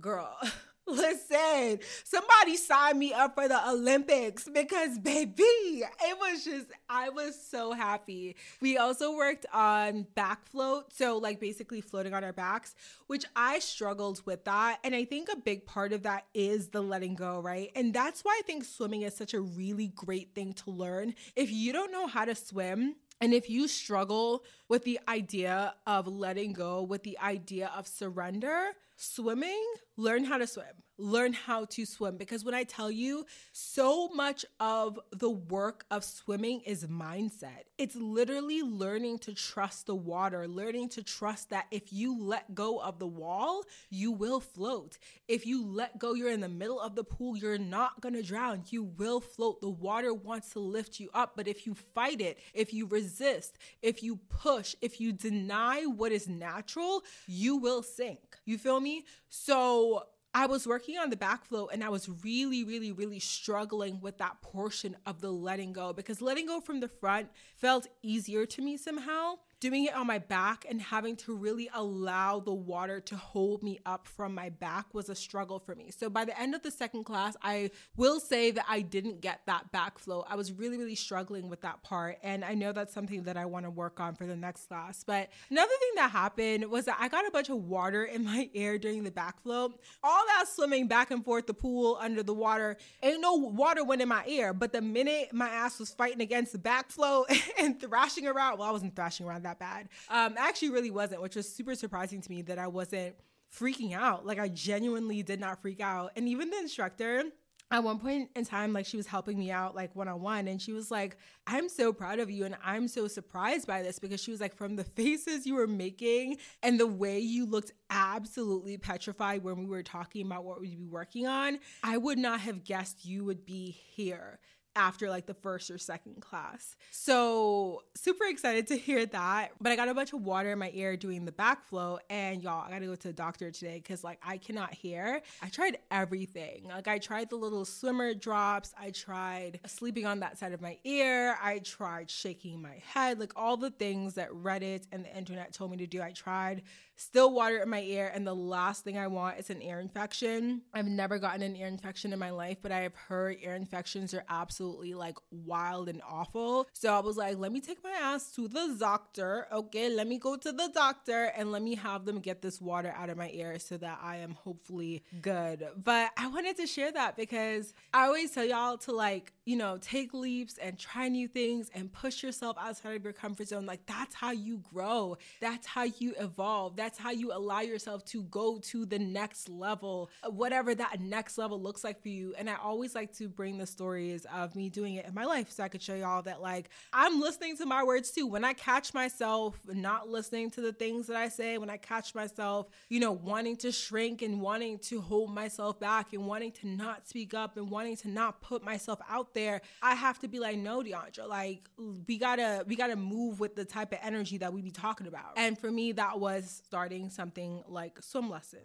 Girl, 0.00 0.36
Listen, 0.88 1.78
somebody 2.04 2.56
signed 2.58 2.98
me 2.98 3.14
up 3.14 3.34
for 3.34 3.48
the 3.48 3.70
Olympics 3.70 4.46
because, 4.46 4.98
baby, 4.98 5.42
it 5.42 6.18
was 6.20 6.44
just, 6.44 6.66
I 6.90 7.08
was 7.08 7.40
so 7.42 7.72
happy. 7.72 8.36
We 8.60 8.76
also 8.76 9.16
worked 9.16 9.46
on 9.50 10.06
back 10.14 10.46
float. 10.46 10.92
So, 10.92 11.16
like, 11.16 11.40
basically 11.40 11.80
floating 11.80 12.12
on 12.12 12.22
our 12.22 12.34
backs, 12.34 12.74
which 13.06 13.24
I 13.34 13.60
struggled 13.60 14.20
with 14.26 14.44
that. 14.44 14.78
And 14.84 14.94
I 14.94 15.06
think 15.06 15.30
a 15.32 15.36
big 15.36 15.64
part 15.64 15.94
of 15.94 16.02
that 16.02 16.26
is 16.34 16.68
the 16.68 16.82
letting 16.82 17.14
go, 17.14 17.40
right? 17.40 17.70
And 17.74 17.94
that's 17.94 18.22
why 18.22 18.38
I 18.38 18.42
think 18.42 18.64
swimming 18.64 19.02
is 19.02 19.16
such 19.16 19.32
a 19.32 19.40
really 19.40 19.88
great 19.88 20.34
thing 20.34 20.52
to 20.52 20.70
learn. 20.70 21.14
If 21.34 21.50
you 21.50 21.72
don't 21.72 21.92
know 21.92 22.06
how 22.06 22.26
to 22.26 22.34
swim, 22.34 22.96
and 23.20 23.32
if 23.32 23.48
you 23.48 23.68
struggle 23.68 24.44
with 24.68 24.84
the 24.84 25.00
idea 25.08 25.74
of 25.86 26.06
letting 26.06 26.52
go, 26.52 26.82
with 26.82 27.02
the 27.02 27.18
idea 27.18 27.70
of 27.76 27.86
surrender, 27.86 28.70
swimming, 28.96 29.64
learn 29.96 30.24
how 30.24 30.38
to 30.38 30.46
swim. 30.46 30.83
Learn 30.96 31.32
how 31.32 31.64
to 31.66 31.84
swim 31.84 32.16
because 32.16 32.44
when 32.44 32.54
I 32.54 32.62
tell 32.62 32.90
you, 32.90 33.26
so 33.52 34.08
much 34.08 34.44
of 34.60 34.98
the 35.10 35.30
work 35.30 35.84
of 35.90 36.04
swimming 36.04 36.60
is 36.60 36.86
mindset. 36.86 37.64
It's 37.78 37.96
literally 37.96 38.62
learning 38.62 39.18
to 39.20 39.34
trust 39.34 39.86
the 39.86 39.96
water, 39.96 40.46
learning 40.46 40.90
to 40.90 41.02
trust 41.02 41.50
that 41.50 41.66
if 41.72 41.92
you 41.92 42.22
let 42.22 42.54
go 42.54 42.78
of 42.78 43.00
the 43.00 43.08
wall, 43.08 43.64
you 43.90 44.12
will 44.12 44.38
float. 44.38 44.98
If 45.26 45.46
you 45.46 45.66
let 45.66 45.98
go, 45.98 46.14
you're 46.14 46.30
in 46.30 46.40
the 46.40 46.48
middle 46.48 46.80
of 46.80 46.94
the 46.94 47.02
pool, 47.02 47.36
you're 47.36 47.58
not 47.58 48.00
gonna 48.00 48.22
drown. 48.22 48.62
You 48.70 48.84
will 48.84 49.20
float. 49.20 49.60
The 49.60 49.68
water 49.68 50.14
wants 50.14 50.50
to 50.50 50.60
lift 50.60 51.00
you 51.00 51.10
up, 51.12 51.32
but 51.34 51.48
if 51.48 51.66
you 51.66 51.74
fight 51.74 52.20
it, 52.20 52.38
if 52.52 52.72
you 52.72 52.86
resist, 52.86 53.58
if 53.82 54.02
you 54.02 54.20
push, 54.28 54.76
if 54.80 55.00
you 55.00 55.12
deny 55.12 55.82
what 55.86 56.12
is 56.12 56.28
natural, 56.28 57.02
you 57.26 57.56
will 57.56 57.82
sink. 57.82 58.20
You 58.44 58.58
feel 58.58 58.78
me? 58.78 59.04
So 59.28 60.04
I 60.36 60.46
was 60.46 60.66
working 60.66 60.98
on 60.98 61.10
the 61.10 61.16
back 61.16 61.44
float 61.44 61.70
and 61.72 61.84
I 61.84 61.90
was 61.90 62.08
really, 62.24 62.64
really, 62.64 62.90
really 62.90 63.20
struggling 63.20 64.00
with 64.00 64.18
that 64.18 64.42
portion 64.42 64.96
of 65.06 65.20
the 65.20 65.30
letting 65.30 65.72
go 65.72 65.92
because 65.92 66.20
letting 66.20 66.46
go 66.46 66.60
from 66.60 66.80
the 66.80 66.88
front 66.88 67.28
felt 67.56 67.86
easier 68.02 68.44
to 68.44 68.60
me 68.60 68.76
somehow 68.76 69.34
doing 69.60 69.84
it 69.84 69.94
on 69.94 70.06
my 70.06 70.18
back 70.18 70.66
and 70.68 70.80
having 70.80 71.16
to 71.16 71.34
really 71.34 71.68
allow 71.74 72.40
the 72.40 72.54
water 72.54 73.00
to 73.00 73.16
hold 73.16 73.62
me 73.62 73.78
up 73.86 74.06
from 74.06 74.34
my 74.34 74.50
back 74.50 74.92
was 74.92 75.08
a 75.08 75.14
struggle 75.14 75.58
for 75.58 75.74
me. 75.74 75.90
So 75.90 76.10
by 76.10 76.24
the 76.24 76.38
end 76.38 76.54
of 76.54 76.62
the 76.62 76.70
second 76.70 77.04
class, 77.04 77.36
I 77.42 77.70
will 77.96 78.20
say 78.20 78.50
that 78.52 78.64
I 78.68 78.80
didn't 78.80 79.20
get 79.20 79.40
that 79.46 79.72
back 79.72 79.98
flow. 79.98 80.24
I 80.28 80.36
was 80.36 80.52
really, 80.52 80.78
really 80.78 80.94
struggling 80.94 81.48
with 81.48 81.60
that 81.62 81.82
part. 81.82 82.18
And 82.22 82.44
I 82.44 82.54
know 82.54 82.72
that's 82.72 82.92
something 82.92 83.22
that 83.24 83.36
I 83.36 83.44
want 83.44 83.64
to 83.64 83.70
work 83.70 84.00
on 84.00 84.14
for 84.14 84.26
the 84.26 84.36
next 84.36 84.66
class. 84.66 85.04
But 85.04 85.30
another 85.50 85.72
thing 85.78 85.90
that 85.96 86.10
happened 86.10 86.70
was 86.70 86.84
that 86.86 86.96
I 87.00 87.08
got 87.08 87.26
a 87.26 87.30
bunch 87.30 87.48
of 87.48 87.56
water 87.56 88.04
in 88.04 88.24
my 88.24 88.50
ear 88.54 88.78
during 88.78 89.04
the 89.04 89.10
back 89.10 89.42
flow. 89.42 89.72
All 90.02 90.24
that 90.26 90.46
swimming 90.48 90.88
back 90.88 91.10
and 91.10 91.24
forth, 91.24 91.46
the 91.46 91.54
pool, 91.54 91.98
under 92.00 92.22
the 92.22 92.34
water, 92.34 92.76
ain't 93.02 93.20
no 93.20 93.34
water 93.34 93.84
went 93.84 94.02
in 94.02 94.08
my 94.08 94.24
ear. 94.26 94.52
But 94.52 94.72
the 94.72 94.82
minute 94.82 95.32
my 95.32 95.48
ass 95.48 95.78
was 95.78 95.90
fighting 95.90 96.20
against 96.20 96.52
the 96.52 96.58
back 96.58 96.90
flow 96.90 97.24
and 97.58 97.80
thrashing 97.80 98.26
around, 98.26 98.58
well, 98.58 98.68
I 98.68 98.72
wasn't 98.72 98.96
thrashing 98.96 99.26
around 99.26 99.43
that 99.44 99.58
bad. 99.58 99.88
Um, 100.10 100.34
actually 100.36 100.70
really 100.70 100.90
wasn't, 100.90 101.22
which 101.22 101.36
was 101.36 101.48
super 101.48 101.74
surprising 101.74 102.20
to 102.20 102.30
me 102.30 102.42
that 102.42 102.58
I 102.58 102.66
wasn't 102.66 103.14
freaking 103.56 103.94
out. 103.94 104.26
Like 104.26 104.38
I 104.38 104.48
genuinely 104.48 105.22
did 105.22 105.40
not 105.40 105.62
freak 105.62 105.80
out. 105.80 106.12
And 106.16 106.28
even 106.28 106.50
the 106.50 106.58
instructor, 106.58 107.24
at 107.70 107.82
one 107.82 107.98
point 107.98 108.30
in 108.36 108.44
time, 108.44 108.72
like 108.72 108.86
she 108.86 108.96
was 108.96 109.06
helping 109.06 109.38
me 109.38 109.50
out 109.50 109.74
like 109.74 109.94
one 109.96 110.06
on 110.06 110.20
one, 110.20 110.48
and 110.48 110.60
she 110.60 110.72
was 110.72 110.90
like, 110.90 111.16
I'm 111.46 111.68
so 111.68 111.92
proud 111.92 112.20
of 112.20 112.30
you, 112.30 112.44
and 112.44 112.56
I'm 112.62 112.88
so 112.88 113.08
surprised 113.08 113.66
by 113.66 113.82
this 113.82 113.98
because 113.98 114.20
she 114.20 114.30
was 114.30 114.40
like, 114.40 114.54
from 114.54 114.76
the 114.76 114.84
faces 114.84 115.46
you 115.46 115.54
were 115.54 115.66
making 115.66 116.36
and 116.62 116.78
the 116.78 116.86
way 116.86 117.18
you 117.18 117.46
looked 117.46 117.72
absolutely 117.90 118.76
petrified 118.76 119.42
when 119.42 119.58
we 119.58 119.66
were 119.66 119.82
talking 119.82 120.26
about 120.26 120.44
what 120.44 120.60
we'd 120.60 120.78
be 120.78 120.86
working 120.86 121.26
on, 121.26 121.58
I 121.82 121.96
would 121.96 122.18
not 122.18 122.40
have 122.40 122.64
guessed 122.64 123.04
you 123.04 123.24
would 123.24 123.44
be 123.44 123.70
here 123.70 124.38
after 124.76 125.08
like 125.08 125.26
the 125.26 125.34
first 125.34 125.70
or 125.70 125.78
second 125.78 126.20
class. 126.20 126.76
So, 126.90 127.82
super 127.94 128.24
excited 128.24 128.66
to 128.68 128.76
hear 128.76 129.06
that. 129.06 129.52
But 129.60 129.72
I 129.72 129.76
got 129.76 129.88
a 129.88 129.94
bunch 129.94 130.12
of 130.12 130.22
water 130.22 130.52
in 130.52 130.58
my 130.58 130.70
ear 130.74 130.96
doing 130.96 131.24
the 131.24 131.32
backflow. 131.32 131.98
And 132.10 132.42
y'all, 132.42 132.64
I 132.66 132.70
gotta 132.70 132.86
go 132.86 132.94
to 132.94 133.08
the 133.08 133.14
doctor 133.14 133.50
today 133.50 133.80
because 133.82 134.04
like 134.04 134.18
I 134.22 134.38
cannot 134.38 134.74
hear. 134.74 135.22
I 135.42 135.48
tried 135.48 135.78
everything. 135.90 136.68
Like, 136.68 136.88
I 136.88 136.98
tried 136.98 137.30
the 137.30 137.36
little 137.36 137.64
swimmer 137.64 138.14
drops, 138.14 138.74
I 138.78 138.90
tried 138.90 139.60
sleeping 139.66 140.06
on 140.06 140.20
that 140.20 140.38
side 140.38 140.52
of 140.52 140.60
my 140.60 140.78
ear, 140.84 141.36
I 141.42 141.58
tried 141.58 142.10
shaking 142.10 142.60
my 142.60 142.82
head, 142.86 143.18
like 143.20 143.32
all 143.36 143.56
the 143.56 143.70
things 143.70 144.14
that 144.14 144.30
Reddit 144.30 144.86
and 144.92 145.04
the 145.04 145.16
internet 145.16 145.52
told 145.52 145.70
me 145.70 145.76
to 145.78 145.86
do. 145.86 146.02
I 146.02 146.12
tried 146.12 146.62
still 146.96 147.32
water 147.32 147.58
in 147.58 147.68
my 147.68 147.82
ear. 147.82 148.10
And 148.14 148.26
the 148.26 148.34
last 148.34 148.84
thing 148.84 148.98
I 148.98 149.06
want 149.06 149.38
is 149.38 149.50
an 149.50 149.62
ear 149.62 149.80
infection. 149.80 150.62
I've 150.72 150.86
never 150.86 151.18
gotten 151.18 151.42
an 151.42 151.56
ear 151.56 151.66
infection 151.66 152.12
in 152.12 152.18
my 152.18 152.30
life, 152.30 152.58
but 152.62 152.72
I 152.72 152.80
have 152.80 152.94
heard 152.94 153.36
ear 153.42 153.54
infections 153.54 154.14
are 154.14 154.24
absolutely 154.28 154.63
like 154.72 155.18
wild 155.30 155.88
and 155.88 156.00
awful. 156.08 156.68
So 156.72 156.92
I 156.94 157.00
was 157.00 157.16
like, 157.16 157.38
let 157.38 157.52
me 157.52 157.60
take 157.60 157.82
my 157.82 157.92
ass 158.00 158.30
to 158.32 158.48
the 158.48 158.76
doctor. 158.78 159.46
Okay, 159.52 159.88
let 159.88 160.06
me 160.06 160.18
go 160.18 160.36
to 160.36 160.52
the 160.52 160.70
doctor 160.74 161.32
and 161.36 161.52
let 161.52 161.62
me 161.62 161.74
have 161.74 162.04
them 162.04 162.20
get 162.20 162.42
this 162.42 162.60
water 162.60 162.94
out 162.96 163.10
of 163.10 163.16
my 163.16 163.30
ear 163.32 163.58
so 163.58 163.76
that 163.78 163.98
I 164.02 164.16
am 164.16 164.32
hopefully 164.32 165.04
good. 165.20 165.66
But 165.76 166.10
I 166.16 166.28
wanted 166.28 166.56
to 166.58 166.66
share 166.66 166.92
that 166.92 167.16
because 167.16 167.74
I 167.92 168.06
always 168.06 168.30
tell 168.30 168.44
y'all 168.44 168.78
to 168.78 168.92
like, 168.92 169.32
you 169.44 169.56
know, 169.56 169.78
take 169.80 170.14
leaps 170.14 170.58
and 170.58 170.78
try 170.78 171.08
new 171.08 171.28
things 171.28 171.70
and 171.74 171.92
push 171.92 172.22
yourself 172.22 172.56
outside 172.58 172.96
of 172.96 173.04
your 173.04 173.12
comfort 173.12 173.48
zone. 173.48 173.66
Like 173.66 173.84
that's 173.86 174.14
how 174.14 174.30
you 174.30 174.62
grow. 174.72 175.18
That's 175.40 175.66
how 175.66 175.84
you 175.84 176.14
evolve. 176.18 176.76
That's 176.76 176.98
how 176.98 177.10
you 177.10 177.32
allow 177.32 177.60
yourself 177.60 178.04
to 178.06 178.22
go 178.24 178.58
to 178.58 178.86
the 178.86 178.98
next 178.98 179.48
level, 179.48 180.10
whatever 180.28 180.74
that 180.74 181.00
next 181.00 181.36
level 181.38 181.60
looks 181.60 181.84
like 181.84 182.00
for 182.00 182.08
you. 182.08 182.34
And 182.38 182.48
I 182.48 182.54
always 182.62 182.94
like 182.94 183.14
to 183.16 183.28
bring 183.28 183.58
the 183.58 183.66
stories 183.66 184.26
of 184.34 184.56
me 184.56 184.70
doing 184.70 184.94
it 184.94 185.06
in 185.06 185.14
my 185.14 185.24
life 185.24 185.50
so 185.50 185.62
I 185.62 185.68
could 185.68 185.82
show 185.82 185.94
y'all 185.94 186.22
that, 186.22 186.40
like, 186.40 186.70
I'm 186.92 187.20
listening 187.20 187.56
to 187.58 187.66
my 187.66 187.84
words 187.84 188.10
too. 188.10 188.26
When 188.26 188.44
I 188.44 188.52
catch 188.52 188.94
myself 188.94 189.58
not 189.66 190.08
listening 190.08 190.50
to 190.52 190.60
the 190.60 190.72
things 190.72 191.06
that 191.08 191.16
I 191.16 191.28
say, 191.28 191.58
when 191.58 191.70
I 191.70 191.76
catch 191.76 192.14
myself, 192.14 192.68
you 192.88 193.00
know, 193.00 193.12
wanting 193.12 193.56
to 193.58 193.72
shrink 193.72 194.22
and 194.22 194.40
wanting 194.40 194.78
to 194.80 195.00
hold 195.00 195.34
myself 195.34 195.78
back 195.78 196.12
and 196.12 196.26
wanting 196.26 196.52
to 196.52 196.68
not 196.68 197.06
speak 197.06 197.34
up 197.34 197.56
and 197.56 197.70
wanting 197.70 197.96
to 197.98 198.08
not 198.08 198.40
put 198.40 198.64
myself 198.64 199.00
out 199.08 199.33
there, 199.34 199.60
I 199.82 199.94
have 199.94 200.18
to 200.20 200.28
be 200.28 200.38
like, 200.38 200.58
no, 200.58 200.82
Deandra, 200.82 201.28
like 201.28 201.68
we 202.06 202.18
gotta 202.18 202.64
we 202.66 202.76
gotta 202.76 202.96
move 202.96 203.40
with 203.40 203.54
the 203.54 203.64
type 203.64 203.92
of 203.92 203.98
energy 204.02 204.38
that 204.38 204.52
we 204.52 204.62
be 204.62 204.70
talking 204.70 205.06
about. 205.06 205.32
And 205.36 205.58
for 205.58 205.70
me, 205.70 205.92
that 205.92 206.18
was 206.18 206.62
starting 206.64 207.10
something 207.10 207.62
like 207.68 208.02
swim 208.02 208.30
lessons. 208.30 208.64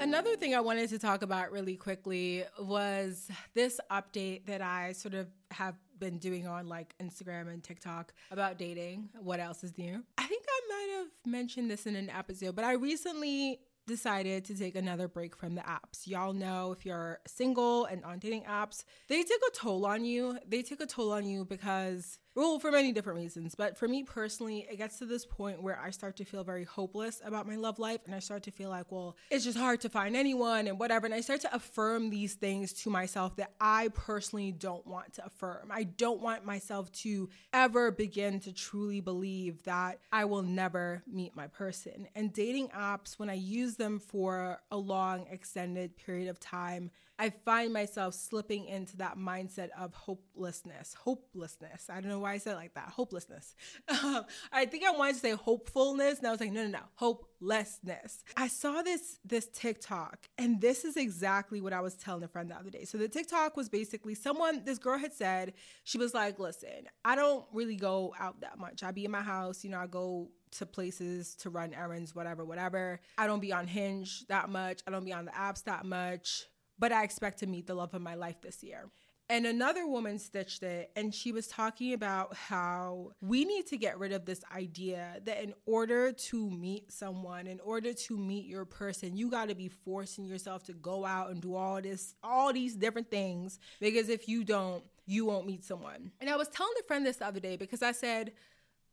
Another 0.00 0.36
thing 0.36 0.54
I 0.54 0.60
wanted 0.60 0.90
to 0.90 0.98
talk 0.98 1.22
about 1.22 1.50
really 1.50 1.76
quickly 1.76 2.44
was 2.60 3.28
this 3.54 3.80
update 3.90 4.46
that 4.46 4.62
I 4.62 4.92
sort 4.92 5.14
of 5.14 5.26
have 5.50 5.74
been 5.98 6.18
doing 6.18 6.46
on 6.46 6.68
like 6.68 6.94
Instagram 7.02 7.52
and 7.52 7.62
TikTok 7.64 8.12
about 8.30 8.58
dating. 8.58 9.08
What 9.20 9.40
else 9.40 9.64
is 9.64 9.76
new? 9.76 10.04
I 10.16 10.26
think 10.26 10.44
I 10.48 10.60
might 10.68 10.98
have 10.98 11.08
mentioned 11.30 11.70
this 11.70 11.86
in 11.86 11.96
an 11.96 12.10
episode, 12.10 12.54
but 12.54 12.64
I 12.64 12.74
recently 12.74 13.58
decided 13.88 14.44
to 14.44 14.54
take 14.54 14.76
another 14.76 15.08
break 15.08 15.34
from 15.34 15.56
the 15.56 15.62
apps. 15.62 16.06
Y'all 16.06 16.32
know 16.32 16.70
if 16.70 16.86
you're 16.86 17.18
single 17.26 17.86
and 17.86 18.04
on 18.04 18.20
dating 18.20 18.44
apps, 18.44 18.84
they 19.08 19.22
take 19.22 19.40
a 19.48 19.56
toll 19.56 19.84
on 19.84 20.04
you. 20.04 20.38
They 20.46 20.62
take 20.62 20.80
a 20.80 20.86
toll 20.86 21.10
on 21.10 21.26
you 21.26 21.44
because 21.44 22.18
well, 22.38 22.60
for 22.60 22.70
many 22.70 22.92
different 22.92 23.18
reasons. 23.18 23.56
But 23.56 23.76
for 23.76 23.88
me 23.88 24.04
personally, 24.04 24.64
it 24.70 24.76
gets 24.76 24.98
to 25.00 25.06
this 25.06 25.26
point 25.26 25.60
where 25.60 25.76
I 25.76 25.90
start 25.90 26.16
to 26.18 26.24
feel 26.24 26.44
very 26.44 26.62
hopeless 26.62 27.20
about 27.24 27.48
my 27.48 27.56
love 27.56 27.80
life. 27.80 28.00
And 28.06 28.14
I 28.14 28.20
start 28.20 28.44
to 28.44 28.52
feel 28.52 28.70
like, 28.70 28.92
well, 28.92 29.16
it's 29.28 29.44
just 29.44 29.58
hard 29.58 29.80
to 29.80 29.88
find 29.88 30.14
anyone 30.14 30.68
and 30.68 30.78
whatever. 30.78 31.06
And 31.06 31.14
I 31.14 31.20
start 31.20 31.40
to 31.40 31.52
affirm 31.52 32.10
these 32.10 32.34
things 32.34 32.72
to 32.84 32.90
myself 32.90 33.34
that 33.36 33.54
I 33.60 33.88
personally 33.88 34.52
don't 34.52 34.86
want 34.86 35.14
to 35.14 35.26
affirm. 35.26 35.72
I 35.72 35.82
don't 35.82 36.20
want 36.20 36.44
myself 36.44 36.92
to 37.02 37.28
ever 37.52 37.90
begin 37.90 38.38
to 38.40 38.52
truly 38.52 39.00
believe 39.00 39.64
that 39.64 39.98
I 40.12 40.24
will 40.24 40.42
never 40.42 41.02
meet 41.12 41.34
my 41.34 41.48
person. 41.48 42.06
And 42.14 42.32
dating 42.32 42.68
apps, 42.68 43.18
when 43.18 43.30
I 43.30 43.34
use 43.34 43.74
them 43.74 43.98
for 43.98 44.60
a 44.70 44.76
long, 44.76 45.26
extended 45.28 45.96
period 45.96 46.28
of 46.28 46.38
time, 46.38 46.92
I 47.18 47.30
find 47.30 47.72
myself 47.72 48.14
slipping 48.14 48.66
into 48.66 48.96
that 48.98 49.18
mindset 49.18 49.70
of 49.76 49.92
hopelessness. 49.92 50.94
Hopelessness. 50.94 51.90
I 51.90 52.00
don't 52.00 52.10
know 52.10 52.20
why 52.20 52.34
I 52.34 52.38
said 52.38 52.54
like 52.54 52.74
that. 52.74 52.90
Hopelessness. 52.90 53.54
Um, 54.00 54.24
I 54.52 54.66
think 54.66 54.84
I 54.84 54.90
wanted 54.92 55.14
to 55.14 55.18
say 55.18 55.30
hopefulness, 55.32 56.18
and 56.18 56.28
I 56.28 56.30
was 56.30 56.40
like, 56.40 56.52
no, 56.52 56.62
no, 56.62 56.68
no, 56.68 56.84
hopelessness. 56.94 58.22
I 58.36 58.46
saw 58.46 58.80
this 58.82 59.18
this 59.24 59.48
TikTok, 59.52 60.28
and 60.38 60.60
this 60.60 60.84
is 60.84 60.96
exactly 60.96 61.60
what 61.60 61.72
I 61.72 61.80
was 61.80 61.94
telling 61.94 62.22
a 62.22 62.28
friend 62.28 62.50
the 62.50 62.54
other 62.54 62.70
day. 62.70 62.84
So 62.84 62.96
the 62.96 63.08
TikTok 63.08 63.56
was 63.56 63.68
basically 63.68 64.14
someone. 64.14 64.62
This 64.64 64.78
girl 64.78 64.98
had 64.98 65.12
said 65.12 65.54
she 65.82 65.98
was 65.98 66.14
like, 66.14 66.38
listen, 66.38 66.86
I 67.04 67.16
don't 67.16 67.44
really 67.52 67.76
go 67.76 68.14
out 68.20 68.40
that 68.42 68.58
much. 68.58 68.84
I 68.84 68.92
be 68.92 69.04
in 69.04 69.10
my 69.10 69.22
house. 69.22 69.64
You 69.64 69.70
know, 69.70 69.80
I 69.80 69.88
go 69.88 70.28
to 70.52 70.66
places 70.66 71.34
to 71.36 71.50
run 71.50 71.74
errands, 71.74 72.14
whatever, 72.14 72.44
whatever. 72.44 73.00
I 73.16 73.26
don't 73.26 73.40
be 73.40 73.52
on 73.52 73.66
Hinge 73.66 74.26
that 74.28 74.48
much. 74.48 74.80
I 74.86 74.90
don't 74.92 75.04
be 75.04 75.12
on 75.12 75.24
the 75.24 75.32
apps 75.32 75.64
that 75.64 75.84
much 75.84 76.46
but 76.78 76.92
I 76.92 77.04
expect 77.04 77.40
to 77.40 77.46
meet 77.46 77.66
the 77.66 77.74
love 77.74 77.94
of 77.94 78.02
my 78.02 78.14
life 78.14 78.40
this 78.40 78.62
year. 78.62 78.88
And 79.30 79.44
another 79.44 79.86
woman 79.86 80.18
stitched 80.18 80.62
it, 80.62 80.90
and 80.96 81.14
she 81.14 81.32
was 81.32 81.48
talking 81.48 81.92
about 81.92 82.34
how 82.34 83.10
we 83.20 83.44
need 83.44 83.66
to 83.66 83.76
get 83.76 83.98
rid 83.98 84.12
of 84.12 84.24
this 84.24 84.40
idea 84.56 85.20
that 85.26 85.42
in 85.42 85.52
order 85.66 86.12
to 86.12 86.50
meet 86.50 86.90
someone, 86.90 87.46
in 87.46 87.60
order 87.60 87.92
to 87.92 88.16
meet 88.16 88.46
your 88.46 88.64
person, 88.64 89.18
you 89.18 89.30
got 89.30 89.50
to 89.50 89.54
be 89.54 89.68
forcing 89.68 90.24
yourself 90.24 90.64
to 90.64 90.72
go 90.72 91.04
out 91.04 91.30
and 91.30 91.42
do 91.42 91.54
all 91.54 91.82
this, 91.82 92.14
all 92.22 92.54
these 92.54 92.74
different 92.74 93.10
things. 93.10 93.58
Because 93.80 94.08
if 94.08 94.30
you 94.30 94.44
don't, 94.44 94.82
you 95.04 95.26
won't 95.26 95.46
meet 95.46 95.62
someone. 95.62 96.10
And 96.22 96.30
I 96.30 96.36
was 96.36 96.48
telling 96.48 96.72
a 96.80 96.82
friend 96.84 97.04
this 97.04 97.16
the 97.16 97.26
other 97.26 97.40
day 97.40 97.58
because 97.58 97.82
I 97.82 97.92
said, 97.92 98.32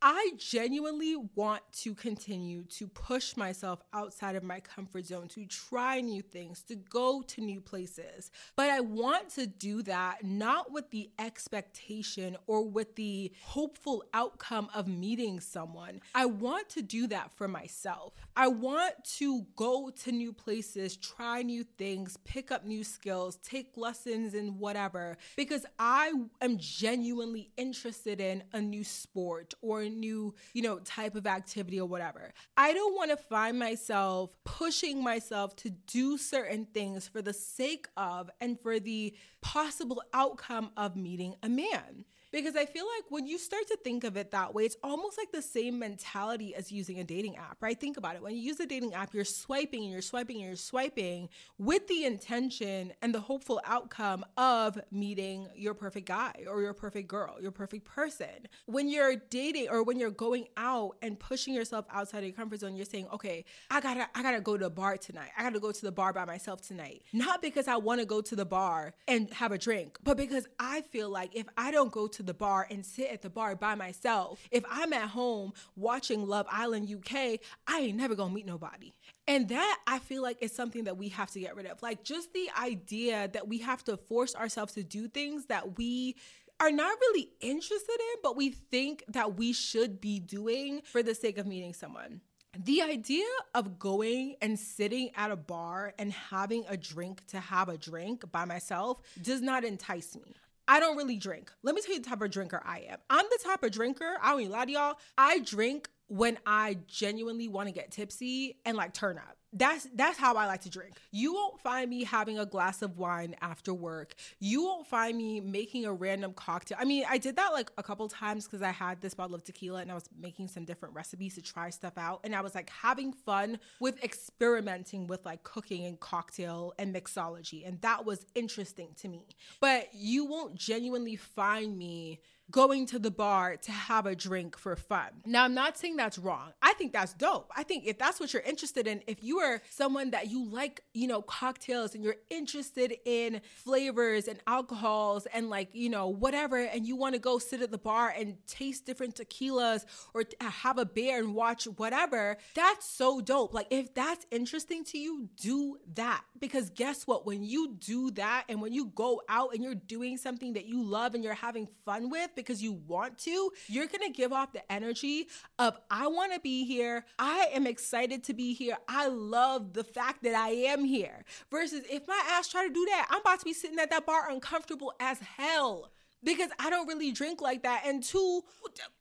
I 0.02 0.32
genuinely 0.36 1.16
want 1.34 1.62
to 1.80 1.94
continue 1.94 2.64
to 2.64 2.86
push 2.86 3.36
myself 3.36 3.82
outside 3.94 4.36
of 4.36 4.42
my 4.42 4.60
comfort 4.60 5.06
zone, 5.06 5.28
to 5.28 5.46
try 5.46 6.00
new 6.00 6.20
things, 6.20 6.62
to 6.64 6.76
go 6.76 7.22
to 7.22 7.40
new 7.40 7.60
places. 7.60 8.30
But 8.56 8.68
I 8.68 8.80
want 8.80 9.30
to 9.30 9.46
do 9.46 9.82
that 9.82 10.22
not 10.22 10.70
with 10.70 10.90
the 10.90 11.10
expectation 11.18 12.36
or 12.46 12.62
with 12.62 12.94
the 12.96 13.32
hopeful 13.42 14.04
outcome 14.12 14.68
of 14.74 14.86
meeting 14.86 15.40
someone. 15.40 16.00
I 16.14 16.26
want 16.26 16.68
to 16.70 16.82
do 16.82 17.06
that 17.08 17.32
for 17.32 17.48
myself. 17.48 18.12
I 18.36 18.48
want 18.48 19.02
to 19.16 19.46
go 19.56 19.90
to 19.90 20.12
new 20.12 20.32
places, 20.32 20.96
try 20.96 21.42
new 21.42 21.64
things, 21.64 22.18
pick 22.24 22.50
up 22.50 22.66
new 22.66 22.84
skills, 22.84 23.36
take 23.36 23.76
lessons 23.76 24.34
in 24.34 24.58
whatever, 24.58 25.16
because 25.36 25.64
I 25.78 26.12
am 26.40 26.58
genuinely 26.58 27.50
interested 27.56 28.20
in 28.20 28.42
a 28.52 28.60
new 28.60 28.84
sport 28.84 29.54
or 29.62 29.85
a 29.86 29.90
new, 29.90 30.34
you 30.52 30.62
know, 30.62 30.78
type 30.80 31.14
of 31.14 31.26
activity 31.26 31.80
or 31.80 31.86
whatever. 31.86 32.32
I 32.56 32.72
don't 32.72 32.94
want 32.94 33.10
to 33.10 33.16
find 33.16 33.58
myself 33.58 34.36
pushing 34.44 35.02
myself 35.02 35.56
to 35.56 35.70
do 35.70 36.18
certain 36.18 36.66
things 36.66 37.08
for 37.08 37.22
the 37.22 37.32
sake 37.32 37.88
of 37.96 38.30
and 38.40 38.60
for 38.60 38.78
the 38.78 39.14
possible 39.40 40.02
outcome 40.12 40.70
of 40.76 40.96
meeting 40.96 41.34
a 41.42 41.48
man. 41.48 42.04
Because 42.36 42.54
I 42.54 42.66
feel 42.66 42.84
like 42.84 43.04
when 43.08 43.26
you 43.26 43.38
start 43.38 43.66
to 43.68 43.78
think 43.78 44.04
of 44.04 44.18
it 44.18 44.30
that 44.32 44.52
way, 44.52 44.64
it's 44.64 44.76
almost 44.84 45.16
like 45.16 45.32
the 45.32 45.40
same 45.40 45.78
mentality 45.78 46.54
as 46.54 46.70
using 46.70 47.00
a 47.00 47.04
dating 47.04 47.38
app, 47.38 47.56
right? 47.62 47.80
Think 47.80 47.96
about 47.96 48.14
it. 48.14 48.22
When 48.22 48.34
you 48.34 48.42
use 48.42 48.60
a 48.60 48.66
dating 48.66 48.92
app, 48.92 49.14
you're 49.14 49.24
swiping 49.24 49.84
and 49.84 49.90
you're 49.90 50.02
swiping 50.02 50.36
and 50.36 50.44
you're 50.44 50.56
swiping 50.56 51.30
with 51.56 51.88
the 51.88 52.04
intention 52.04 52.92
and 53.00 53.14
the 53.14 53.20
hopeful 53.20 53.58
outcome 53.64 54.22
of 54.36 54.78
meeting 54.92 55.48
your 55.56 55.72
perfect 55.72 56.08
guy 56.08 56.44
or 56.46 56.60
your 56.60 56.74
perfect 56.74 57.08
girl, 57.08 57.38
your 57.40 57.52
perfect 57.52 57.86
person. 57.86 58.28
When 58.66 58.90
you're 58.90 59.16
dating 59.16 59.70
or 59.70 59.82
when 59.82 59.98
you're 59.98 60.10
going 60.10 60.48
out 60.58 60.96
and 61.00 61.18
pushing 61.18 61.54
yourself 61.54 61.86
outside 61.90 62.18
of 62.18 62.24
your 62.24 62.34
comfort 62.34 62.60
zone, 62.60 62.76
you're 62.76 62.84
saying, 62.84 63.08
okay, 63.14 63.46
I 63.70 63.80
gotta, 63.80 64.10
I 64.14 64.22
gotta 64.22 64.42
go 64.42 64.58
to 64.58 64.64
the 64.64 64.68
bar 64.70 64.98
tonight. 64.98 65.30
I 65.38 65.42
gotta 65.42 65.58
go 65.58 65.72
to 65.72 65.82
the 65.82 65.90
bar 65.90 66.12
by 66.12 66.26
myself 66.26 66.60
tonight. 66.60 67.00
Not 67.14 67.40
because 67.40 67.66
I 67.66 67.76
wanna 67.76 68.04
go 68.04 68.20
to 68.20 68.36
the 68.36 68.44
bar 68.44 68.92
and 69.08 69.32
have 69.32 69.52
a 69.52 69.58
drink, 69.58 69.96
but 70.04 70.18
because 70.18 70.46
I 70.58 70.82
feel 70.82 71.08
like 71.08 71.34
if 71.34 71.46
I 71.56 71.70
don't 71.70 71.90
go 71.90 72.06
to 72.06 72.25
the 72.26 72.34
bar 72.34 72.66
and 72.70 72.84
sit 72.84 73.10
at 73.10 73.22
the 73.22 73.30
bar 73.30 73.56
by 73.56 73.74
myself. 73.74 74.40
If 74.50 74.64
I'm 74.70 74.92
at 74.92 75.08
home 75.10 75.52
watching 75.76 76.26
Love 76.26 76.46
Island 76.50 76.88
UK, 76.92 77.40
I 77.66 77.80
ain't 77.80 77.96
never 77.96 78.14
gonna 78.14 78.34
meet 78.34 78.46
nobody. 78.46 78.92
And 79.26 79.48
that 79.48 79.78
I 79.86 79.98
feel 79.98 80.22
like 80.22 80.42
is 80.42 80.52
something 80.52 80.84
that 80.84 80.96
we 80.96 81.08
have 81.10 81.30
to 81.32 81.40
get 81.40 81.56
rid 81.56 81.66
of. 81.66 81.82
Like 81.82 82.04
just 82.04 82.32
the 82.32 82.48
idea 82.60 83.28
that 83.32 83.48
we 83.48 83.58
have 83.58 83.82
to 83.84 83.96
force 83.96 84.34
ourselves 84.34 84.74
to 84.74 84.82
do 84.82 85.08
things 85.08 85.46
that 85.46 85.78
we 85.78 86.16
are 86.58 86.70
not 86.70 86.96
really 87.00 87.28
interested 87.40 87.96
in, 88.00 88.20
but 88.22 88.36
we 88.36 88.50
think 88.50 89.04
that 89.08 89.36
we 89.36 89.52
should 89.52 90.00
be 90.00 90.18
doing 90.20 90.80
for 90.84 91.02
the 91.02 91.14
sake 91.14 91.38
of 91.38 91.46
meeting 91.46 91.74
someone. 91.74 92.20
the 92.64 92.80
idea 92.80 93.26
of 93.54 93.78
going 93.78 94.36
and 94.40 94.58
sitting 94.58 95.10
at 95.14 95.30
a 95.30 95.36
bar 95.36 95.92
and 95.98 96.10
having 96.12 96.64
a 96.68 96.76
drink 96.76 97.26
to 97.26 97.38
have 97.38 97.68
a 97.68 97.76
drink 97.76 98.24
by 98.32 98.44
myself 98.46 99.00
does 99.20 99.42
not 99.42 99.64
entice 99.64 100.16
me. 100.16 100.34
I 100.68 100.80
don't 100.80 100.96
really 100.96 101.16
drink. 101.16 101.50
Let 101.62 101.74
me 101.74 101.80
tell 101.80 101.94
you 101.94 102.00
the 102.00 102.08
type 102.08 102.22
of 102.22 102.30
drinker 102.30 102.60
I 102.64 102.86
am. 102.88 102.98
I'm 103.08 103.26
the 103.30 103.38
type 103.44 103.62
of 103.62 103.70
drinker, 103.70 104.16
I 104.20 104.32
don't 104.32 104.40
even 104.40 104.52
lie 104.52 104.64
to 104.64 104.72
y'all. 104.72 104.94
I 105.16 105.38
drink 105.40 105.88
when 106.08 106.38
I 106.46 106.78
genuinely 106.86 107.48
want 107.48 107.68
to 107.68 107.74
get 107.74 107.90
tipsy 107.90 108.58
and 108.64 108.76
like 108.76 108.94
turn 108.94 109.18
up 109.18 109.35
that's 109.58 109.88
that's 109.94 110.18
how 110.18 110.34
I 110.34 110.46
like 110.46 110.62
to 110.62 110.70
drink. 110.70 110.94
You 111.10 111.32
won't 111.32 111.60
find 111.60 111.88
me 111.88 112.04
having 112.04 112.38
a 112.38 112.46
glass 112.46 112.82
of 112.82 112.98
wine 112.98 113.34
after 113.40 113.72
work. 113.72 114.14
You 114.38 114.62
won't 114.64 114.86
find 114.86 115.16
me 115.16 115.40
making 115.40 115.86
a 115.86 115.92
random 115.92 116.32
cocktail. 116.34 116.78
I 116.80 116.84
mean, 116.84 117.04
I 117.08 117.18
did 117.18 117.36
that 117.36 117.52
like 117.52 117.70
a 117.78 117.82
couple 117.82 118.06
times 118.08 118.44
because 118.44 118.62
I 118.62 118.70
had 118.70 119.00
this 119.00 119.14
bottle 119.14 119.34
of 119.34 119.44
tequila 119.44 119.80
and 119.80 119.90
I 119.90 119.94
was 119.94 120.08
making 120.20 120.48
some 120.48 120.64
different 120.64 120.94
recipes 120.94 121.34
to 121.36 121.42
try 121.42 121.70
stuff 121.70 121.96
out. 121.96 122.20
And 122.24 122.34
I 122.34 122.40
was 122.40 122.54
like 122.54 122.70
having 122.70 123.12
fun 123.12 123.58
with 123.80 124.02
experimenting 124.04 125.06
with 125.06 125.24
like 125.24 125.42
cooking 125.42 125.86
and 125.86 125.98
cocktail 125.98 126.74
and 126.78 126.94
mixology. 126.94 127.66
And 127.66 127.80
that 127.80 128.04
was 128.04 128.26
interesting 128.34 128.88
to 128.96 129.08
me. 129.08 129.26
But 129.60 129.88
you 129.94 130.26
won't 130.26 130.54
genuinely 130.54 131.16
find 131.16 131.76
me 131.78 132.20
going 132.50 132.86
to 132.86 132.98
the 132.98 133.10
bar 133.10 133.56
to 133.56 133.72
have 133.72 134.06
a 134.06 134.14
drink 134.14 134.56
for 134.56 134.76
fun. 134.76 135.08
Now, 135.24 135.44
I'm 135.44 135.54
not 135.54 135.76
saying 135.76 135.96
that's 135.96 136.16
wrong. 136.18 136.52
I 136.62 136.74
think 136.74 136.92
that's 136.92 137.12
dope. 137.12 137.50
I 137.56 137.64
think 137.64 137.86
if 137.86 137.98
that's 137.98 138.20
what 138.20 138.32
you're 138.32 138.42
interested 138.42 138.86
in, 138.86 139.02
if 139.06 139.22
you 139.22 139.38
are 139.38 139.60
someone 139.70 140.10
that 140.10 140.30
you 140.30 140.44
like, 140.48 140.82
you 140.94 141.08
know, 141.08 141.22
cocktails 141.22 141.94
and 141.94 142.04
you're 142.04 142.16
interested 142.30 142.94
in 143.04 143.40
flavors 143.56 144.28
and 144.28 144.38
alcohols 144.46 145.26
and 145.26 145.50
like, 145.50 145.70
you 145.72 145.88
know, 145.88 146.06
whatever, 146.06 146.58
and 146.58 146.86
you 146.86 146.94
want 146.94 147.14
to 147.14 147.20
go 147.20 147.38
sit 147.38 147.62
at 147.62 147.70
the 147.72 147.78
bar 147.78 148.14
and 148.16 148.36
taste 148.46 148.86
different 148.86 149.16
tequilas 149.16 149.84
or 150.14 150.22
uh, 150.40 150.44
have 150.48 150.78
a 150.78 150.86
beer 150.86 151.18
and 151.18 151.34
watch 151.34 151.64
whatever, 151.64 152.36
that's 152.54 152.88
so 152.88 153.20
dope. 153.20 153.54
Like, 153.54 153.66
if 153.70 153.92
that's 153.92 154.24
interesting 154.30 154.84
to 154.84 154.98
you, 154.98 155.28
do 155.36 155.78
that. 155.94 156.22
Because 156.38 156.70
guess 156.70 157.06
what? 157.06 157.26
When 157.26 157.42
you 157.42 157.74
do 157.74 158.10
that 158.12 158.44
and 158.48 158.60
when 158.60 158.72
you 158.72 158.86
go 158.94 159.22
out 159.28 159.54
and 159.54 159.64
you're 159.64 159.74
doing 159.74 160.16
something 160.16 160.52
that 160.52 160.66
you 160.66 160.82
love 160.82 161.14
and 161.14 161.24
you're 161.24 161.34
having 161.34 161.66
fun 161.84 162.08
with, 162.10 162.30
because 162.36 162.62
you 162.62 162.74
want 162.86 163.18
to, 163.18 163.50
you're 163.66 163.86
gonna 163.86 164.10
give 164.10 164.32
off 164.32 164.52
the 164.52 164.70
energy 164.70 165.28
of, 165.58 165.78
I 165.90 166.06
wanna 166.06 166.38
be 166.38 166.64
here. 166.64 167.04
I 167.18 167.48
am 167.52 167.66
excited 167.66 168.22
to 168.24 168.34
be 168.34 168.54
here. 168.54 168.76
I 168.88 169.08
love 169.08 169.72
the 169.72 169.84
fact 169.84 170.22
that 170.22 170.34
I 170.34 170.50
am 170.50 170.84
here. 170.84 171.24
Versus 171.50 171.82
if 171.90 172.06
my 172.06 172.22
ass 172.30 172.48
try 172.48 172.66
to 172.66 172.72
do 172.72 172.84
that, 172.90 173.08
I'm 173.10 173.20
about 173.20 173.40
to 173.40 173.44
be 173.44 173.52
sitting 173.52 173.78
at 173.78 173.90
that 173.90 174.06
bar 174.06 174.30
uncomfortable 174.30 174.92
as 175.00 175.18
hell 175.18 175.90
because 176.22 176.50
I 176.58 176.70
don't 176.70 176.86
really 176.86 177.12
drink 177.12 177.40
like 177.40 177.62
that. 177.62 177.82
And 177.86 178.02
two, 178.02 178.42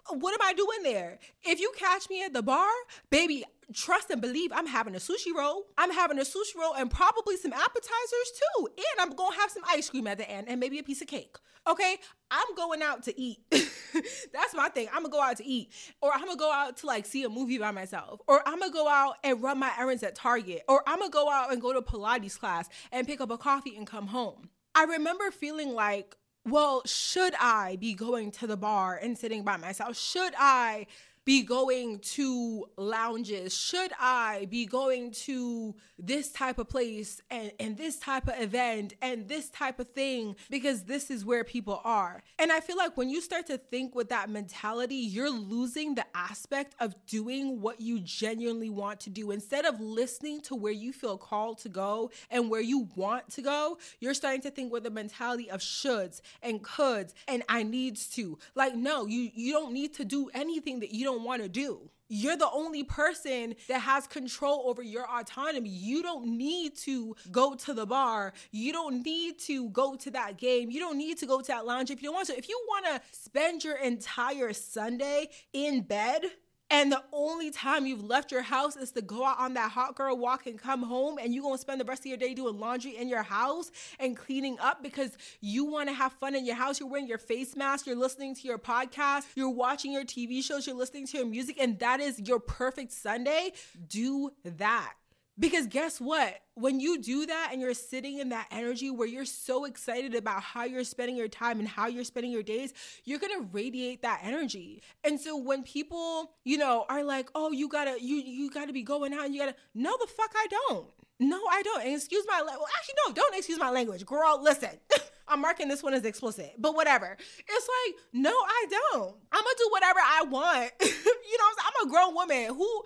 what 0.10 0.34
am 0.34 0.48
I 0.48 0.54
doing 0.54 0.84
there? 0.84 1.20
If 1.44 1.60
you 1.60 1.72
catch 1.78 2.10
me 2.10 2.24
at 2.24 2.34
the 2.34 2.44
bar, 2.44 2.70
baby, 3.10 3.44
trust 3.74 4.10
and 4.10 4.22
believe 4.22 4.52
I'm 4.54 4.68
having 4.68 4.96
a 4.96 5.00
sushi 5.00 5.34
roll. 5.36 5.66
I'm 5.78 5.92
having 5.92 6.20
a 6.20 6.24
sushi 6.24 6.56
roll 6.60 6.74
and 6.74 6.90
probably 6.90 7.38
some 7.38 7.54
appetizers 7.54 8.32
too. 8.58 8.68
And 8.78 9.00
I'm 9.00 9.16
gonna 9.16 9.36
have 9.36 9.52
some 9.52 9.64
ice 9.68 9.90
cream 9.90 10.08
at 10.08 10.18
the 10.18 10.30
end 10.30 10.48
and 10.50 10.60
maybe 10.60 10.80
a 10.80 10.84
piece 10.84 11.02
of 11.02 11.08
cake. 11.08 11.38
Okay, 11.68 11.98
I'm 12.30 12.56
going 12.56 12.84
out 12.84 13.04
to 13.04 13.20
eat. 13.20 13.40
That's 13.50 14.54
my 14.54 14.70
thing. 14.70 14.88
I'm 14.94 15.02
gonna 15.02 15.10
go 15.10 15.22
out 15.22 15.38
to 15.38 15.46
eat, 15.46 15.72
or 16.00 16.12
I'm 16.14 16.26
gonna 16.26 16.36
go 16.36 16.52
out 16.52 16.78
to 16.78 16.86
like 16.86 17.06
see 17.06 17.24
a 17.24 17.30
movie 17.30 17.58
by 17.58 17.72
myself, 17.72 18.22
or 18.28 18.48
I'm 18.48 18.60
gonna 18.60 18.72
go 18.72 18.88
out 18.88 19.16
and 19.24 19.42
run 19.42 19.58
my 19.58 19.72
errands 19.80 20.04
at 20.04 20.16
Target, 20.16 20.64
or 20.68 20.84
I'm 20.86 21.00
gonna 21.00 21.10
go 21.10 21.30
out 21.30 21.52
and 21.52 21.62
go 21.62 21.74
to 21.74 21.82
Pilates 21.82 22.38
class 22.40 22.70
and 22.92 23.08
pick 23.08 23.20
up 23.20 23.32
a 23.32 23.38
coffee 23.38 23.76
and 23.76 23.88
come 23.88 24.08
home. 24.08 24.50
I 24.76 24.84
remember 24.84 25.32
feeling 25.32 25.74
like, 25.74 26.16
well, 26.46 26.84
should 26.86 27.34
I 27.40 27.78
be 27.78 27.96
going 27.96 28.30
to 28.32 28.48
the 28.48 28.58
bar 28.58 29.00
and 29.02 29.18
sitting 29.18 29.44
by 29.44 29.58
myself? 29.58 29.98
Should 29.98 30.34
I 30.38 30.86
be 31.26 31.44
going 31.44 32.00
to 32.00 32.66
lounges? 32.78 33.58
Should 33.58 33.92
I 34.00 34.48
be 34.50 34.66
going 34.66 35.12
to 35.12 35.76
this 35.98 36.32
type 36.32 36.60
of 36.60 36.70
place 36.70 37.22
and, 37.32 37.52
and 37.60 37.78
this 37.78 37.98
type 37.98 38.28
of 38.28 38.40
event 38.40 38.94
and 39.02 39.28
this 39.28 39.50
type 39.50 39.80
of 39.80 39.90
thing? 39.90 40.36
Because 40.50 40.84
this 40.84 41.10
is 41.10 41.26
where 41.26 41.44
people 41.44 41.82
are. 41.84 42.22
And 42.38 42.52
I 42.52 42.60
feel 42.60 42.78
like 42.78 42.96
when 42.96 43.10
you 43.10 43.22
start 43.22 43.48
to 43.48 43.58
think 43.58 43.96
with 43.96 44.10
that 44.10 44.30
mentality, 44.30 44.96
you're 44.96 45.32
losing 45.32 45.96
the 45.96 46.06
aspect 46.14 46.76
of 46.80 46.94
doing 47.08 47.60
what 47.60 47.82
you 47.82 48.00
genuinely 48.00 48.70
want 48.70 49.00
to 49.02 49.10
do. 49.10 49.32
Instead 49.32 49.66
of 49.66 49.82
listening 49.82 50.42
to 50.42 50.56
where 50.56 50.72
you 50.72 50.94
feel 50.94 51.18
called 51.18 51.58
to 51.60 51.70
go 51.70 52.12
and 52.30 52.50
where 52.50 52.62
you 52.62 52.88
want 52.96 53.30
to 53.32 53.42
go, 53.42 53.78
you're 54.00 54.14
starting 54.14 54.42
to 54.42 54.52
think 54.52 54.72
with 54.72 54.84
the 54.84 54.92
mentality 54.92 55.50
of 55.50 55.60
shoulds 55.60 56.22
and 56.44 56.64
coulds 56.64 57.14
and 57.28 57.44
I 57.50 57.64
needs 57.64 58.08
to. 58.10 58.38
Like, 58.54 58.76
no, 58.76 59.08
you, 59.08 59.32
you 59.34 59.54
don't 59.54 59.74
need 59.74 59.94
to 59.96 60.06
do 60.06 60.30
anything 60.34 60.80
that 60.82 60.92
you 60.92 61.04
don't 61.06 61.15
don't 61.16 61.26
want 61.26 61.42
to 61.42 61.50
do. 61.50 61.90
You're 62.08 62.38
the 62.38 62.50
only 62.52 62.84
person 62.84 63.56
that 63.68 63.80
has 63.80 64.06
control 64.06 64.66
over 64.68 64.84
your 64.84 65.10
autonomy. 65.10 65.70
You 65.70 66.04
don't 66.04 66.38
need 66.38 66.76
to 66.80 67.16
go 67.32 67.56
to 67.56 67.74
the 67.74 67.88
bar. 67.88 68.34
You 68.52 68.72
don't 68.72 69.04
need 69.04 69.40
to 69.40 69.70
go 69.70 69.96
to 69.96 70.12
that 70.12 70.38
game. 70.38 70.70
You 70.70 70.80
don't 70.80 70.98
need 70.98 71.18
to 71.20 71.26
go 71.26 71.42
to 71.42 71.48
that 71.48 71.66
lounge 71.66 71.90
if 71.90 72.04
you 72.04 72.10
don't 72.10 72.16
want 72.16 72.28
to. 72.28 72.38
If 72.38 72.48
you 72.48 72.62
want 72.68 72.86
to 72.86 73.02
spend 73.12 73.64
your 73.64 73.78
entire 73.78 74.54
Sunday 74.54 75.30
in 75.52 75.82
bed, 75.82 76.22
and 76.70 76.92
the 76.92 77.04
only 77.14 77.52
time 77.52 77.86
you've 77.86 78.04
left 78.04 78.32
your 78.32 78.42
house 78.42 78.76
is 78.76 78.92
to 78.94 79.02
go 79.02 79.24
out 79.24 79.40
on 79.40 79.54
that 79.54 79.72
hot 79.72 79.96
girl 79.96 80.18
walk 80.18 80.48
and 80.48 80.58
come 80.58 80.82
home 80.84 81.18
and 81.22 81.34
you're 81.34 81.44
gonna 81.44 81.58
spend 81.58 81.80
the 81.80 81.86
rest 81.86 82.02
of 82.02 82.08
your 82.08 82.18
day 82.18 82.34
doing 82.34 82.60
laundry 82.60 82.98
in 82.98 83.08
your 83.08 83.24
house 83.24 83.72
and 84.00 84.18
cleaning 84.18 84.58
up 84.60 84.82
because 84.82 85.12
you 85.42 85.66
wanna 85.66 85.94
have 85.94 86.14
fun 86.14 86.36
in 86.36 86.46
your 86.46 86.56
house. 86.56 86.80
You're 86.80 86.90
wearing 86.90 87.08
your 87.08 87.18
face 87.18 87.56
mask, 87.56 87.86
you're 87.86 87.96
listening 87.96 88.36
to 88.36 88.48
your 88.48 88.58
podcast, 88.58 89.26
you're 89.36 89.50
watching 89.50 89.92
your 89.92 90.06
TV 90.06 90.44
shows, 90.44 90.66
you're 90.66 90.76
listening 90.76 91.06
to 91.08 91.18
your 91.18 91.28
music, 91.28 91.58
and 91.60 91.78
that 91.80 92.00
is 92.00 92.20
your 92.20 92.40
perfect 92.40 92.92
Sunday. 92.92 93.52
Do 93.88 94.32
that. 94.44 94.94
Because 95.38 95.68
guess 95.68 96.00
what? 96.00 96.40
When 96.54 96.80
you 96.80 97.02
do 97.02 97.26
that 97.26 97.50
and 97.52 97.62
you're 97.62 97.74
sitting 97.74 98.20
in 98.20 98.30
that 98.30 98.48
energy 98.52 98.90
where 98.90 99.08
you're 99.08 99.26
so 99.26 99.66
excited 99.66 100.16
about 100.16 100.42
how 100.42 100.64
you're 100.64 100.86
spending 100.86 101.18
your 101.18 101.28
time 101.28 101.60
and 101.60 101.68
how 101.68 101.88
you're 101.88 102.06
spending 102.06 102.32
your 102.32 102.44
days, 102.44 102.74
you're 103.04 103.20
going 103.20 103.38
to 103.38 103.50
radiate 103.52 104.02
that 104.04 104.22
energy. 104.24 104.82
And 105.04 105.20
so 105.20 105.36
when 105.38 105.64
people, 105.64 106.32
you 106.46 106.58
know, 106.58 106.86
are 106.88 107.04
like, 107.04 107.30
"Oh, 107.36 107.52
you 107.52 107.68
got 107.68 107.86
to 107.86 108.02
you 108.02 108.18
you 108.18 108.50
got 108.50 108.68
to 108.68 108.74
be 108.74 108.84
going 108.84 109.14
out 109.14 109.26
and 109.26 109.36
you 109.36 109.42
got 109.42 109.48
to 109.48 109.56
No, 109.74 109.96
the 110.00 110.08
fuck 110.08 110.32
I 110.36 110.48
don't. 110.50 110.88
No, 111.20 111.42
I 111.52 111.62
don't. 111.64 111.82
And 111.84 111.96
excuse 111.96 112.26
my 112.28 112.42
well, 112.42 112.66
actually 112.78 112.96
no, 113.06 113.14
don't 113.14 113.36
excuse 113.36 113.60
my 113.60 113.72
language. 113.72 114.06
Girl, 114.06 114.40
listen. 114.42 114.70
I'm 115.28 115.42
marking 115.42 115.68
this 115.68 115.82
one 115.82 115.96
as 115.96 116.06
explicit, 116.06 116.54
but 116.60 116.76
whatever. 116.76 117.18
It's 117.18 117.68
like, 117.68 117.96
no, 118.14 118.30
I 118.30 118.66
don't. 118.70 119.16
I'm 119.32 119.44
gonna 119.44 119.56
do 119.58 119.70
whatever 119.72 120.00
I 120.00 120.24
want. 120.30 120.72
you 120.82 121.38
know, 121.38 121.46
I'm, 121.50 121.66
I'm 121.66 121.88
a 121.88 121.90
grown 121.90 122.14
woman 122.14 122.56
who 122.56 122.84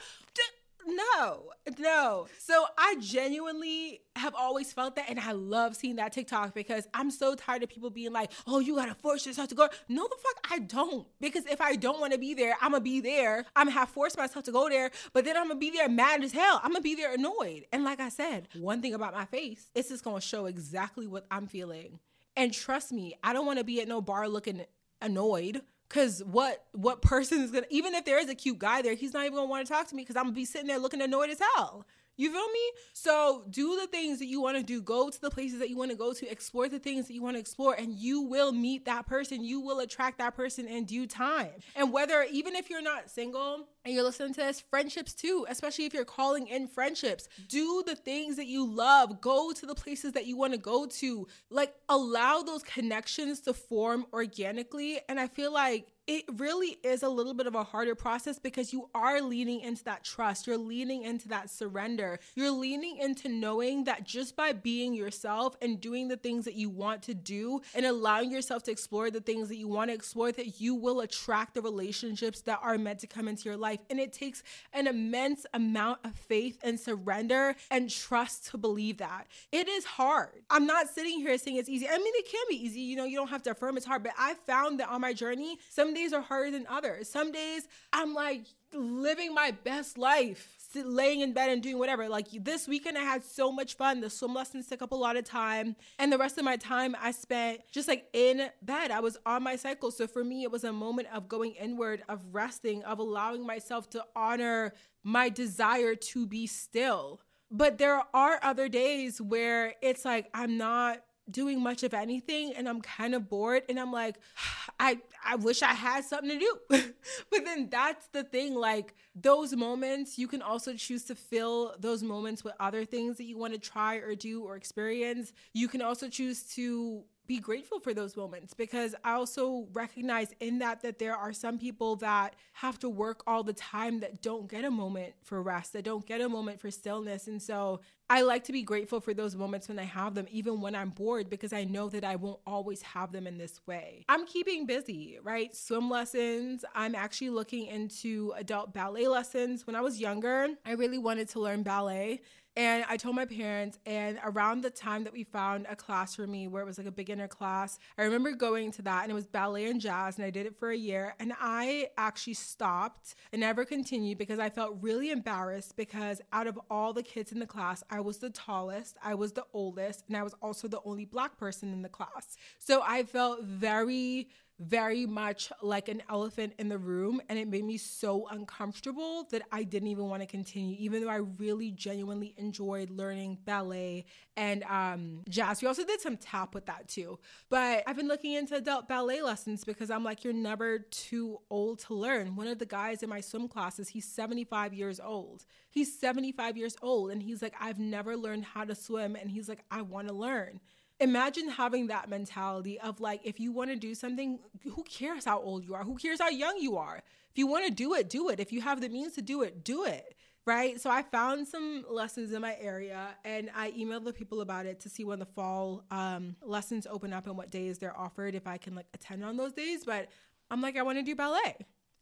no, 0.85 1.49
no. 1.77 2.27
So 2.39 2.65
I 2.77 2.95
genuinely 2.99 4.01
have 4.15 4.33
always 4.35 4.73
felt 4.73 4.95
that, 4.95 5.09
and 5.09 5.19
I 5.19 5.31
love 5.31 5.75
seeing 5.75 5.97
that 5.97 6.11
TikTok 6.11 6.53
because 6.53 6.87
I'm 6.93 7.11
so 7.11 7.35
tired 7.35 7.63
of 7.63 7.69
people 7.69 7.89
being 7.89 8.11
like, 8.11 8.31
"Oh, 8.47 8.59
you 8.59 8.75
gotta 8.75 8.95
force 8.95 9.25
yourself 9.25 9.49
to 9.49 9.55
go." 9.55 9.69
No, 9.87 10.07
the 10.07 10.15
fuck, 10.21 10.51
I 10.51 10.59
don't. 10.59 11.07
Because 11.19 11.45
if 11.45 11.61
I 11.61 11.75
don't 11.75 11.99
want 11.99 12.13
to 12.13 12.19
be 12.19 12.33
there, 12.33 12.55
I'm 12.61 12.71
gonna 12.71 12.83
be 12.83 13.01
there. 13.01 13.45
I'm 13.55 13.67
gonna 13.67 13.79
have 13.79 13.89
forced 13.89 14.17
myself 14.17 14.45
to 14.45 14.51
go 14.51 14.69
there, 14.69 14.91
but 15.13 15.25
then 15.25 15.37
I'm 15.37 15.47
gonna 15.47 15.59
be 15.59 15.71
there 15.71 15.89
mad 15.89 16.23
as 16.23 16.31
hell. 16.31 16.59
I'm 16.63 16.71
gonna 16.71 16.81
be 16.81 16.95
there 16.95 17.13
annoyed. 17.13 17.65
And 17.71 17.83
like 17.83 17.99
I 17.99 18.09
said, 18.09 18.47
one 18.53 18.81
thing 18.81 18.93
about 18.93 19.13
my 19.13 19.25
face, 19.25 19.69
it's 19.75 19.89
just 19.89 20.03
gonna 20.03 20.21
show 20.21 20.45
exactly 20.45 21.07
what 21.07 21.25
I'm 21.31 21.47
feeling. 21.47 21.99
And 22.35 22.53
trust 22.53 22.91
me, 22.91 23.15
I 23.23 23.33
don't 23.33 23.45
want 23.45 23.59
to 23.59 23.65
be 23.65 23.81
at 23.81 23.87
no 23.87 24.01
bar 24.01 24.29
looking 24.29 24.65
annoyed. 25.01 25.61
Cause 25.89 26.23
what 26.23 26.65
what 26.71 27.01
person 27.01 27.41
is 27.41 27.51
gonna 27.51 27.65
even 27.71 27.95
if 27.95 28.05
there 28.05 28.19
is 28.19 28.29
a 28.29 28.35
cute 28.35 28.59
guy 28.59 28.83
there, 28.83 28.93
he's 28.93 29.11
not 29.11 29.25
even 29.25 29.35
gonna 29.35 29.49
want 29.49 29.65
to 29.65 29.73
talk 29.73 29.87
to 29.87 29.95
me 29.95 30.03
because 30.03 30.15
I'm 30.15 30.25
gonna 30.25 30.35
be 30.35 30.45
sitting 30.45 30.67
there 30.67 30.77
looking 30.77 31.01
annoyed 31.01 31.31
as 31.31 31.39
hell. 31.55 31.85
You 32.19 32.33
feel 32.33 32.49
me? 32.49 32.71
So 32.91 33.45
do 33.49 33.79
the 33.79 33.87
things 33.87 34.19
that 34.19 34.25
you 34.25 34.41
want 34.41 34.57
to 34.57 34.63
do. 34.63 34.81
Go 34.81 35.09
to 35.09 35.21
the 35.21 35.29
places 35.29 35.59
that 35.59 35.69
you 35.69 35.77
want 35.77 35.91
to 35.91 35.95
go 35.95 36.11
to. 36.11 36.29
Explore 36.29 36.67
the 36.67 36.77
things 36.77 37.07
that 37.07 37.13
you 37.13 37.23
want 37.23 37.37
to 37.37 37.39
explore, 37.39 37.75
and 37.75 37.93
you 37.93 38.19
will 38.19 38.51
meet 38.51 38.83
that 38.83 39.07
person. 39.07 39.41
You 39.41 39.61
will 39.61 39.79
attract 39.79 40.17
that 40.17 40.35
person 40.35 40.67
in 40.67 40.83
due 40.83 41.07
time. 41.07 41.51
And 41.77 41.93
whether 41.93 42.23
even 42.29 42.57
if 42.57 42.69
you're 42.69 42.81
not 42.81 43.09
single 43.09 43.69
and 43.85 43.93
you're 43.93 44.03
listening 44.03 44.33
to 44.33 44.41
this, 44.41 44.59
friendships 44.59 45.13
too, 45.13 45.45
especially 45.47 45.85
if 45.85 45.93
you're 45.93 46.03
calling 46.03 46.47
in 46.47 46.67
friendships. 46.67 47.29
Do 47.47 47.83
the 47.87 47.95
things 47.95 48.35
that 48.35 48.47
you 48.47 48.69
love. 48.69 49.21
Go 49.21 49.53
to 49.53 49.65
the 49.65 49.73
places 49.73 50.11
that 50.11 50.25
you 50.25 50.35
want 50.35 50.51
to 50.51 50.59
go 50.59 50.87
to. 50.87 51.25
Like 51.49 51.73
allow 51.87 52.41
those 52.41 52.63
connections 52.63 53.39
to 53.41 53.53
form 53.53 54.05
organically. 54.11 54.99
And 55.07 55.21
I 55.21 55.27
feel 55.27 55.53
like 55.53 55.87
it 56.09 56.25
really 56.37 56.79
is 56.83 57.03
a 57.03 57.07
little 57.07 57.35
bit 57.35 57.45
of 57.45 57.53
a 57.53 57.63
harder 57.63 57.93
process 57.93 58.39
because 58.39 58.73
you 58.73 58.89
are 58.95 59.21
leaning 59.21 59.61
into 59.61 59.83
that 59.83 60.03
trust. 60.03 60.47
You're 60.47 60.57
leaning 60.57 61.03
into 61.03 61.27
that 61.27 61.51
surrender. 61.51 62.19
You're 62.33 62.49
leaning 62.49 62.97
into 62.97 63.29
knowing 63.29 63.83
that 63.83 64.05
just 64.05 64.35
by 64.35 64.53
being 64.53 64.95
yourself 64.95 65.55
and 65.61 65.79
doing 65.79 66.07
the 66.07 66.17
things 66.17 66.45
that 66.45 66.55
you 66.55 66.67
want 66.67 67.03
to 67.03 67.13
do 67.13 67.61
and 67.75 67.85
allowing 67.85 68.31
yourself 68.31 68.63
to 68.63 68.71
explore 68.71 69.11
the 69.11 69.21
things 69.21 69.49
that 69.49 69.57
you 69.57 69.67
want 69.67 69.91
to 69.91 69.93
explore, 69.93 70.31
that 70.31 70.59
you 70.59 70.73
will 70.73 71.01
attract 71.01 71.53
the 71.53 71.61
relationships 71.61 72.41
that 72.41 72.57
are 72.63 72.79
meant 72.79 72.97
to 73.01 73.07
come 73.07 73.27
into 73.27 73.43
your 73.43 73.57
life. 73.57 73.79
And 73.91 73.99
it 73.99 74.11
takes 74.11 74.41
an 74.73 74.87
immense 74.87 75.45
amount 75.53 75.99
of 76.03 76.15
faith 76.15 76.57
and 76.63 76.79
surrender 76.79 77.55
and 77.69 77.87
trust 77.87 78.47
to 78.47 78.57
believe 78.57 78.97
that. 78.97 79.27
It 79.51 79.67
is 79.67 79.85
hard. 79.85 80.41
I'm 80.49 80.65
not 80.65 80.89
sitting 80.89 81.19
here 81.19 81.37
saying 81.37 81.57
it's 81.57 81.69
easy. 81.69 81.87
I 81.87 81.99
mean, 81.99 82.13
it 82.15 82.27
can 82.27 82.45
be 82.49 82.55
easy. 82.55 82.81
You 82.81 82.95
know, 82.95 83.05
you 83.05 83.15
don't 83.15 83.29
have 83.29 83.43
to 83.43 83.51
affirm 83.51 83.77
it's 83.77 83.85
hard, 83.85 84.01
but 84.01 84.13
I 84.17 84.33
found 84.47 84.79
that 84.79 84.89
on 84.89 85.01
my 85.01 85.13
journey, 85.13 85.59
some 85.69 85.93
days 85.99 86.13
are 86.13 86.21
harder 86.21 86.51
than 86.51 86.65
others. 86.67 87.09
Some 87.09 87.31
days 87.31 87.67
I'm 87.93 88.13
like 88.13 88.45
living 88.73 89.33
my 89.33 89.51
best 89.51 89.97
life 89.97 90.59
laying 90.75 91.21
in 91.21 91.33
bed 91.33 91.49
and 91.49 91.63
doing 91.63 91.79
whatever. 91.79 92.07
Like 92.07 92.27
this 92.43 92.67
weekend, 92.67 92.97
I 92.97 93.03
had 93.03 93.23
so 93.23 93.51
much 93.51 93.75
fun. 93.75 94.01
The 94.01 94.09
swim 94.09 94.33
lessons 94.33 94.67
took 94.67 94.81
up 94.81 94.91
a 94.91 94.95
lot 94.95 95.17
of 95.17 95.23
time. 95.23 95.75
And 95.97 96.11
the 96.11 96.17
rest 96.17 96.37
of 96.37 96.45
my 96.45 96.57
time 96.57 96.95
I 96.99 97.11
spent 97.11 97.61
just 97.71 97.87
like 97.87 98.07
in 98.13 98.49
bed. 98.61 98.91
I 98.91 98.99
was 98.99 99.17
on 99.25 99.43
my 99.43 99.55
cycle. 99.55 99.91
So 99.91 100.07
for 100.07 100.23
me, 100.23 100.43
it 100.43 100.51
was 100.51 100.63
a 100.63 100.73
moment 100.73 101.07
of 101.13 101.27
going 101.27 101.53
inward, 101.53 102.03
of 102.07 102.23
resting, 102.31 102.83
of 102.83 102.99
allowing 102.99 103.45
myself 103.45 103.89
to 103.91 104.05
honor 104.15 104.73
my 105.03 105.29
desire 105.29 105.95
to 105.95 106.27
be 106.27 106.45
still. 106.47 107.21
But 107.51 107.79
there 107.79 108.03
are 108.13 108.39
other 108.43 108.69
days 108.69 109.19
where 109.19 109.73
it's 109.81 110.05
like 110.05 110.29
I'm 110.33 110.57
not 110.57 110.99
doing 111.31 111.61
much 111.61 111.83
of 111.83 111.93
anything 111.93 112.53
and 112.55 112.67
I'm 112.67 112.81
kind 112.81 113.13
of 113.15 113.29
bored 113.29 113.63
and 113.69 113.79
I'm 113.79 113.91
like 113.91 114.17
I 114.79 114.99
I 115.23 115.35
wish 115.35 115.61
I 115.61 115.73
had 115.73 116.05
something 116.05 116.29
to 116.29 116.39
do. 116.39 116.57
but 117.29 117.45
then 117.45 117.69
that's 117.69 118.07
the 118.07 118.23
thing 118.23 118.55
like 118.55 118.95
those 119.15 119.55
moments 119.55 120.17
you 120.17 120.27
can 120.27 120.41
also 120.41 120.73
choose 120.73 121.03
to 121.05 121.15
fill 121.15 121.75
those 121.79 122.01
moments 122.03 122.43
with 122.43 122.53
other 122.59 122.85
things 122.85 123.17
that 123.17 123.25
you 123.25 123.37
want 123.37 123.53
to 123.53 123.59
try 123.59 123.95
or 123.95 124.15
do 124.15 124.43
or 124.43 124.55
experience. 124.55 125.33
You 125.53 125.67
can 125.67 125.81
also 125.81 126.07
choose 126.07 126.43
to 126.55 127.03
be 127.29 127.39
grateful 127.39 127.79
for 127.79 127.93
those 127.93 128.17
moments 128.17 128.55
because 128.55 128.95
I 129.03 129.11
also 129.11 129.67
recognize 129.71 130.33
in 130.39 130.57
that 130.59 130.81
that 130.81 130.97
there 130.97 131.15
are 131.15 131.31
some 131.31 131.59
people 131.59 131.95
that 131.97 132.35
have 132.53 132.79
to 132.79 132.89
work 132.89 133.21
all 133.27 133.43
the 133.43 133.53
time 133.53 133.99
that 133.99 134.23
don't 134.23 134.49
get 134.49 134.65
a 134.65 134.71
moment 134.71 135.13
for 135.23 135.39
rest, 135.43 135.73
that 135.73 135.83
don't 135.83 136.03
get 136.07 136.21
a 136.21 136.27
moment 136.27 136.59
for 136.59 136.71
stillness. 136.71 137.27
And 137.27 137.39
so 137.39 137.81
I 138.09 138.21
like 138.21 138.45
to 138.45 138.51
be 138.51 138.63
grateful 138.63 138.99
for 138.99 139.13
those 139.13 139.35
moments 139.35 139.67
when 139.67 139.77
I 139.77 139.83
have 139.83 140.15
them, 140.15 140.25
even 140.31 140.59
when 140.59 140.73
I'm 140.73 140.89
bored, 140.89 141.29
because 141.29 141.53
I 141.53 141.65
know 141.65 141.89
that 141.89 142.03
I 142.03 142.15
won't 142.15 142.39
always 142.47 142.81
have 142.81 143.11
them 143.11 143.27
in 143.27 143.37
this 143.37 143.61
way. 143.67 144.05
I'm 144.09 144.25
keeping 144.25 144.65
busy, 144.65 145.19
right? 145.21 145.55
Swim 145.55 145.87
lessons. 145.91 146.65
I'm 146.73 146.95
actually 146.95 147.29
looking 147.29 147.67
into 147.67 148.33
adult 148.35 148.73
ballet 148.73 149.07
lessons. 149.07 149.67
When 149.67 149.75
I 149.75 149.81
was 149.81 150.01
younger, 150.01 150.47
I 150.65 150.71
really 150.71 150.97
wanted 150.97 151.29
to 151.29 151.39
learn 151.39 151.61
ballet. 151.61 152.21
And 152.55 152.83
I 152.89 152.97
told 152.97 153.15
my 153.15 153.25
parents, 153.25 153.79
and 153.85 154.19
around 154.23 154.61
the 154.61 154.69
time 154.69 155.03
that 155.05 155.13
we 155.13 155.23
found 155.23 155.65
a 155.69 155.75
class 155.75 156.15
for 156.15 156.27
me 156.27 156.47
where 156.47 156.61
it 156.61 156.65
was 156.65 156.77
like 156.77 156.87
a 156.87 156.91
beginner 156.91 157.27
class, 157.27 157.79
I 157.97 158.03
remember 158.03 158.31
going 158.31 158.71
to 158.73 158.81
that 158.81 159.03
and 159.03 159.11
it 159.11 159.15
was 159.15 159.27
ballet 159.27 159.69
and 159.69 159.79
jazz, 159.79 160.17
and 160.17 160.25
I 160.25 160.29
did 160.29 160.45
it 160.45 160.57
for 160.57 160.69
a 160.69 160.77
year. 160.77 161.15
And 161.19 161.33
I 161.39 161.89
actually 161.97 162.33
stopped 162.33 163.15
and 163.31 163.39
never 163.41 163.65
continued 163.65 164.17
because 164.17 164.39
I 164.39 164.49
felt 164.49 164.77
really 164.81 165.11
embarrassed 165.11 165.75
because 165.77 166.21
out 166.33 166.47
of 166.47 166.59
all 166.69 166.91
the 166.91 167.03
kids 167.03 167.31
in 167.31 167.39
the 167.39 167.47
class, 167.47 167.83
I 167.89 168.01
was 168.01 168.17
the 168.17 168.29
tallest, 168.29 168.97
I 169.03 169.15
was 169.15 169.33
the 169.33 169.45
oldest, 169.53 170.03
and 170.07 170.17
I 170.17 170.23
was 170.23 170.33
also 170.41 170.67
the 170.67 170.81
only 170.83 171.05
black 171.05 171.37
person 171.37 171.71
in 171.71 171.81
the 171.81 171.89
class. 171.89 172.35
So 172.57 172.81
I 172.85 173.03
felt 173.03 173.43
very 173.43 174.29
very 174.59 175.05
much 175.05 175.51
like 175.61 175.87
an 175.87 176.03
elephant 176.09 176.53
in 176.59 176.67
the 176.67 176.77
room 176.77 177.21
and 177.29 177.39
it 177.39 177.47
made 177.47 177.63
me 177.63 177.77
so 177.77 178.27
uncomfortable 178.29 179.25
that 179.31 179.41
I 179.53 179.63
didn't 179.63 179.87
even 179.87 180.09
want 180.09 180.21
to 180.21 180.27
continue 180.27 180.75
even 180.79 181.01
though 181.01 181.09
I 181.09 181.17
really 181.37 181.71
genuinely 181.71 182.33
enjoyed 182.37 182.89
learning 182.89 183.37
ballet 183.45 184.05
and 184.35 184.63
um, 184.63 185.23
jazz. 185.29 185.61
We 185.61 185.67
also 185.67 185.85
did 185.85 186.01
some 186.01 186.17
tap 186.17 186.53
with 186.53 186.65
that 186.65 186.89
too. 186.89 187.19
But 187.49 187.83
I've 187.87 187.95
been 187.95 188.09
looking 188.09 188.33
into 188.33 188.55
adult 188.55 188.89
ballet 188.89 189.21
lessons 189.21 189.63
because 189.63 189.89
I'm 189.89 190.03
like 190.03 190.25
you're 190.25 190.33
never 190.33 190.79
too 190.79 191.37
old 191.49 191.79
to 191.79 191.93
learn. 191.93 192.35
One 192.35 192.47
of 192.47 192.59
the 192.59 192.65
guys 192.65 193.01
in 193.01 193.09
my 193.09 193.21
swim 193.21 193.47
classes, 193.47 193.87
he's 193.87 194.05
75 194.05 194.73
years 194.73 194.99
old. 194.99 195.45
He's 195.69 195.97
75 195.97 196.57
years 196.57 196.75
old 196.81 197.11
and 197.11 197.23
he's 197.23 197.41
like 197.41 197.55
I've 197.61 197.79
never 197.79 198.17
learned 198.17 198.43
how 198.43 198.65
to 198.65 198.75
swim 198.75 199.15
and 199.15 199.31
he's 199.31 199.47
like 199.47 199.63
I 199.71 199.83
want 199.83 200.09
to 200.09 200.13
learn 200.13 200.59
imagine 200.99 201.49
having 201.49 201.87
that 201.87 202.09
mentality 202.09 202.79
of 202.79 202.99
like 202.99 203.21
if 203.23 203.39
you 203.39 203.51
want 203.51 203.69
to 203.69 203.75
do 203.75 203.95
something 203.95 204.39
who 204.63 204.83
cares 204.83 205.25
how 205.25 205.39
old 205.41 205.63
you 205.63 205.73
are? 205.73 205.83
Who 205.83 205.95
cares 205.95 206.19
how 206.19 206.29
young 206.29 206.57
you 206.59 206.77
are? 206.77 207.01
If 207.31 207.37
you 207.37 207.47
want 207.47 207.65
to 207.65 207.71
do 207.71 207.93
it 207.93 208.09
do 208.09 208.29
it. 208.29 208.39
If 208.39 208.51
you 208.51 208.61
have 208.61 208.81
the 208.81 208.89
means 208.89 209.13
to 209.13 209.21
do 209.21 209.41
it 209.43 209.63
do 209.63 209.85
it 209.85 210.15
right? 210.45 210.81
So 210.81 210.89
i 210.89 211.03
found 211.03 211.47
some 211.47 211.85
lessons 211.89 212.33
in 212.33 212.41
my 212.41 212.55
area 212.59 213.09
and 213.23 213.51
i 213.55 213.71
emailed 213.71 214.05
the 214.05 214.13
people 214.13 214.41
about 214.41 214.65
it 214.65 214.79
to 214.81 214.89
see 214.89 215.03
when 215.03 215.19
the 215.19 215.25
fall 215.25 215.83
um, 215.91 216.35
lessons 216.41 216.87
open 216.89 217.13
up 217.13 217.27
and 217.27 217.37
what 217.37 217.51
days 217.51 217.77
they're 217.77 217.97
offered 217.97 218.35
if 218.35 218.47
i 218.47 218.57
can 218.57 218.73
like 218.75 218.87
attend 218.93 219.23
on 219.23 219.37
those 219.37 219.53
days. 219.53 219.85
But 219.85 220.09
i'm 220.49 220.61
like 220.61 220.77
i 220.77 220.81
want 220.81 220.97
to 220.97 221.03
do 221.03 221.15
ballet 221.15 221.55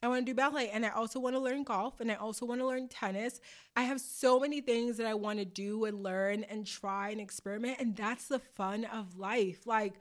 I 0.03 0.07
want 0.07 0.25
to 0.25 0.31
do 0.31 0.35
ballet 0.35 0.69
and 0.69 0.85
I 0.85 0.89
also 0.89 1.19
want 1.19 1.35
to 1.35 1.39
learn 1.39 1.63
golf 1.63 1.99
and 1.99 2.11
I 2.11 2.15
also 2.15 2.45
want 2.45 2.61
to 2.61 2.67
learn 2.67 2.87
tennis. 2.87 3.41
I 3.75 3.83
have 3.83 3.99
so 3.99 4.39
many 4.39 4.61
things 4.61 4.97
that 4.97 5.07
I 5.07 5.15
want 5.15 5.39
to 5.39 5.45
do 5.45 5.85
and 5.85 6.03
learn 6.03 6.43
and 6.43 6.67
try 6.67 7.09
and 7.09 7.19
experiment. 7.19 7.77
And 7.79 7.95
that's 7.95 8.27
the 8.27 8.39
fun 8.39 8.85
of 8.85 9.17
life. 9.17 9.65
Like, 9.65 9.95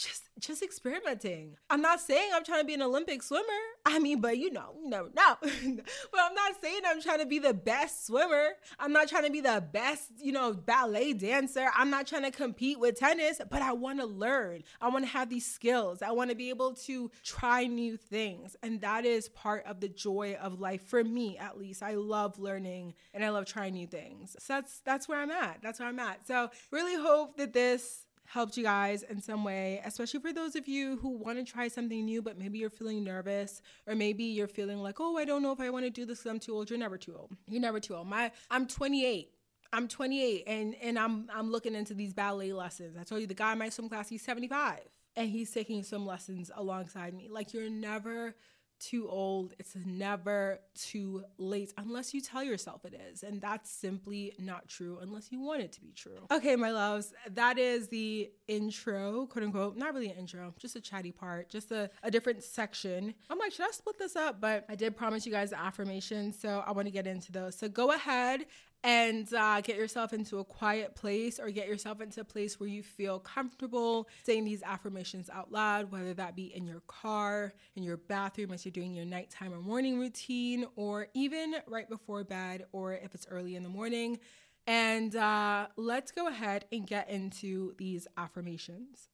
just 0.00 0.22
just 0.38 0.62
experimenting. 0.62 1.56
I'm 1.68 1.82
not 1.82 2.00
saying 2.00 2.30
I'm 2.34 2.42
trying 2.42 2.60
to 2.60 2.64
be 2.64 2.72
an 2.72 2.80
Olympic 2.80 3.22
swimmer. 3.22 3.44
I 3.84 3.98
mean, 3.98 4.22
but 4.22 4.38
you 4.38 4.50
know, 4.50 4.74
you 4.82 4.88
never 4.88 5.10
know. 5.10 5.36
but 5.42 6.20
I'm 6.20 6.34
not 6.34 6.60
saying 6.62 6.80
I'm 6.86 7.02
trying 7.02 7.18
to 7.18 7.26
be 7.26 7.38
the 7.38 7.52
best 7.52 8.06
swimmer. 8.06 8.48
I'm 8.78 8.92
not 8.92 9.08
trying 9.08 9.24
to 9.24 9.30
be 9.30 9.42
the 9.42 9.62
best, 9.72 10.08
you 10.18 10.32
know, 10.32 10.54
ballet 10.54 11.12
dancer. 11.12 11.66
I'm 11.76 11.90
not 11.90 12.06
trying 12.06 12.22
to 12.22 12.30
compete 12.30 12.80
with 12.80 12.98
tennis, 12.98 13.40
but 13.50 13.60
I 13.60 13.72
want 13.72 14.00
to 14.00 14.06
learn. 14.06 14.62
I 14.80 14.88
want 14.88 15.04
to 15.04 15.10
have 15.10 15.28
these 15.28 15.46
skills. 15.46 16.00
I 16.00 16.12
want 16.12 16.30
to 16.30 16.36
be 16.36 16.48
able 16.48 16.72
to 16.86 17.10
try 17.22 17.66
new 17.66 17.98
things. 17.98 18.56
And 18.62 18.80
that 18.80 19.04
is 19.04 19.28
part 19.28 19.66
of 19.66 19.80
the 19.80 19.88
joy 19.88 20.38
of 20.40 20.58
life 20.60 20.86
for 20.86 21.04
me 21.04 21.36
at 21.36 21.58
least. 21.58 21.82
I 21.82 21.94
love 21.94 22.38
learning 22.38 22.94
and 23.12 23.22
I 23.22 23.28
love 23.28 23.44
trying 23.44 23.74
new 23.74 23.86
things. 23.86 24.36
So 24.38 24.54
that's 24.54 24.80
that's 24.80 25.08
where 25.08 25.20
I'm 25.20 25.30
at. 25.30 25.58
That's 25.62 25.80
where 25.80 25.88
I'm 25.88 25.98
at. 25.98 26.26
So 26.26 26.50
really 26.70 26.96
hope 26.96 27.36
that 27.36 27.52
this 27.52 28.06
helped 28.30 28.56
you 28.56 28.62
guys 28.62 29.02
in 29.02 29.20
some 29.20 29.42
way, 29.42 29.82
especially 29.84 30.20
for 30.20 30.32
those 30.32 30.54
of 30.54 30.68
you 30.68 30.96
who 30.98 31.10
want 31.18 31.36
to 31.36 31.44
try 31.44 31.66
something 31.66 32.04
new, 32.04 32.22
but 32.22 32.38
maybe 32.38 32.58
you're 32.58 32.70
feeling 32.70 33.02
nervous, 33.02 33.60
or 33.88 33.96
maybe 33.96 34.22
you're 34.22 34.46
feeling 34.46 34.78
like, 34.78 35.00
oh, 35.00 35.16
I 35.16 35.24
don't 35.24 35.42
know 35.42 35.50
if 35.50 35.58
I 35.58 35.68
want 35.70 35.84
to 35.84 35.90
do 35.90 36.06
this 36.06 36.18
because 36.18 36.30
I'm 36.30 36.38
too 36.38 36.54
old. 36.54 36.70
You're 36.70 36.78
never 36.78 36.96
too 36.96 37.16
old. 37.16 37.32
You're 37.48 37.60
never 37.60 37.80
too 37.80 37.96
old. 37.96 38.06
My, 38.06 38.30
I'm 38.48 38.68
28. 38.68 39.30
I'm 39.72 39.86
28 39.86 40.44
and 40.48 40.74
and 40.82 40.98
I'm 40.98 41.30
I'm 41.32 41.52
looking 41.52 41.76
into 41.76 41.94
these 41.94 42.12
ballet 42.12 42.52
lessons. 42.52 42.96
I 42.96 43.04
told 43.04 43.20
you 43.20 43.28
the 43.28 43.34
guy 43.34 43.52
in 43.52 43.58
my 43.58 43.68
swim 43.68 43.88
class, 43.88 44.08
he's 44.08 44.22
75 44.22 44.80
and 45.14 45.30
he's 45.30 45.52
taking 45.52 45.84
some 45.84 46.04
lessons 46.04 46.50
alongside 46.56 47.14
me. 47.14 47.28
Like 47.30 47.54
you're 47.54 47.70
never 47.70 48.34
too 48.80 49.08
old. 49.08 49.54
It's 49.58 49.76
never 49.84 50.60
too 50.74 51.24
late 51.38 51.72
unless 51.76 52.12
you 52.14 52.20
tell 52.20 52.42
yourself 52.42 52.84
it 52.84 52.98
is. 53.12 53.22
And 53.22 53.40
that's 53.40 53.70
simply 53.70 54.32
not 54.38 54.68
true 54.68 54.98
unless 55.00 55.30
you 55.30 55.40
want 55.40 55.62
it 55.62 55.72
to 55.72 55.80
be 55.80 55.92
true. 55.92 56.26
Okay, 56.30 56.56
my 56.56 56.70
loves, 56.70 57.12
that 57.30 57.58
is 57.58 57.88
the 57.88 58.30
intro, 58.48 59.26
quote 59.26 59.44
unquote. 59.44 59.76
Not 59.76 59.94
really 59.94 60.10
an 60.10 60.16
intro, 60.16 60.54
just 60.58 60.76
a 60.76 60.80
chatty 60.80 61.12
part, 61.12 61.48
just 61.48 61.70
a, 61.70 61.90
a 62.02 62.10
different 62.10 62.42
section. 62.42 63.14
I'm 63.28 63.38
like, 63.38 63.52
should 63.52 63.66
I 63.66 63.70
split 63.70 63.98
this 63.98 64.16
up? 64.16 64.40
But 64.40 64.64
I 64.68 64.74
did 64.74 64.96
promise 64.96 65.26
you 65.26 65.32
guys 65.32 65.50
the 65.50 65.60
affirmations, 65.60 66.38
so 66.38 66.64
I 66.66 66.72
want 66.72 66.86
to 66.86 66.92
get 66.92 67.06
into 67.06 67.32
those. 67.32 67.56
So 67.56 67.68
go 67.68 67.92
ahead 67.92 68.46
and 68.82 69.32
uh, 69.34 69.60
get 69.60 69.76
yourself 69.76 70.12
into 70.12 70.38
a 70.38 70.44
quiet 70.44 70.94
place 70.94 71.38
or 71.38 71.50
get 71.50 71.68
yourself 71.68 72.00
into 72.00 72.22
a 72.22 72.24
place 72.24 72.58
where 72.58 72.68
you 72.68 72.82
feel 72.82 73.18
comfortable 73.18 74.08
saying 74.24 74.44
these 74.44 74.62
affirmations 74.62 75.28
out 75.30 75.52
loud, 75.52 75.92
whether 75.92 76.14
that 76.14 76.34
be 76.34 76.54
in 76.54 76.66
your 76.66 76.80
car, 76.86 77.52
in 77.76 77.82
your 77.82 77.98
bathroom 77.98 78.52
as 78.52 78.64
you're 78.64 78.72
doing 78.72 78.94
your 78.94 79.04
nighttime 79.04 79.52
or 79.52 79.60
morning 79.60 79.98
routine, 79.98 80.66
or 80.76 81.08
even 81.12 81.56
right 81.66 81.88
before 81.90 82.24
bed, 82.24 82.64
or 82.72 82.94
if 82.94 83.14
it's 83.14 83.26
early 83.30 83.54
in 83.54 83.62
the 83.62 83.68
morning. 83.68 84.18
And 84.66 85.14
uh, 85.14 85.66
let's 85.76 86.10
go 86.10 86.28
ahead 86.28 86.64
and 86.72 86.86
get 86.86 87.10
into 87.10 87.74
these 87.76 88.06
affirmations. 88.16 89.08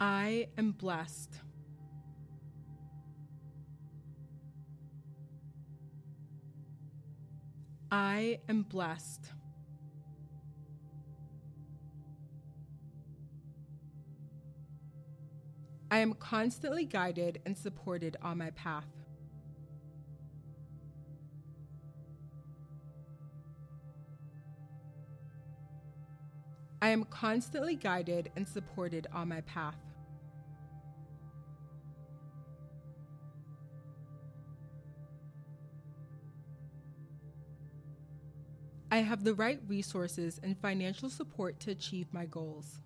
I 0.00 0.48
am 0.56 0.72
blessed. 0.72 1.34
I 7.90 8.38
am 8.48 8.62
blessed. 8.62 9.26
I 15.90 15.98
am 15.98 16.14
constantly 16.14 16.86
guided 16.86 17.42
and 17.44 17.58
supported 17.58 18.16
on 18.22 18.38
my 18.38 18.50
path. 18.52 18.86
I 26.80 26.88
am 26.88 27.04
constantly 27.04 27.76
guided 27.76 28.30
and 28.34 28.48
supported 28.48 29.06
on 29.12 29.28
my 29.28 29.42
path. 29.42 29.89
I 38.92 38.98
have 38.98 39.22
the 39.22 39.34
right 39.34 39.60
resources 39.68 40.40
and 40.42 40.58
financial 40.58 41.08
support 41.08 41.60
to 41.60 41.70
achieve 41.70 42.08
my 42.12 42.26
goals. 42.26 42.80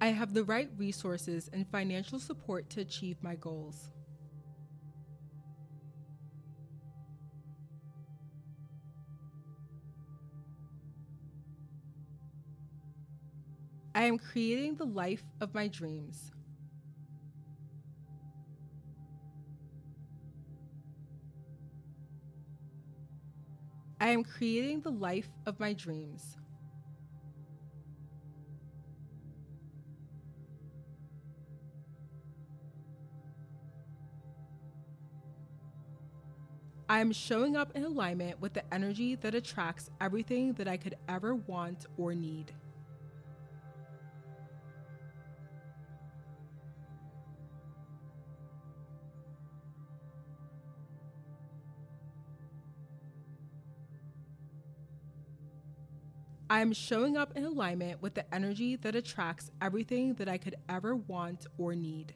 I 0.00 0.08
have 0.08 0.34
the 0.34 0.44
right 0.44 0.70
resources 0.76 1.48
and 1.52 1.66
financial 1.68 2.18
support 2.18 2.70
to 2.70 2.80
achieve 2.80 3.16
my 3.22 3.34
goals. 3.36 3.90
I 14.02 14.06
am 14.06 14.18
creating 14.18 14.74
the 14.74 14.84
life 14.84 15.22
of 15.40 15.54
my 15.54 15.68
dreams. 15.68 16.32
I 24.00 24.08
am 24.08 24.24
creating 24.24 24.80
the 24.80 24.90
life 24.90 25.28
of 25.46 25.60
my 25.60 25.72
dreams. 25.72 26.36
I 36.88 36.98
am 36.98 37.12
showing 37.12 37.56
up 37.56 37.76
in 37.76 37.84
alignment 37.84 38.40
with 38.40 38.52
the 38.54 38.64
energy 38.74 39.14
that 39.14 39.36
attracts 39.36 39.90
everything 40.00 40.54
that 40.54 40.66
I 40.66 40.76
could 40.76 40.96
ever 41.08 41.36
want 41.36 41.86
or 41.96 42.16
need. 42.16 42.52
I 56.52 56.60
am 56.60 56.74
showing 56.74 57.16
up 57.16 57.34
in 57.34 57.46
alignment 57.46 58.02
with 58.02 58.12
the 58.12 58.26
energy 58.34 58.76
that 58.76 58.94
attracts 58.94 59.50
everything 59.62 60.16
that 60.16 60.28
I 60.28 60.36
could 60.36 60.56
ever 60.68 60.94
want 60.94 61.46
or 61.56 61.74
need. 61.74 62.12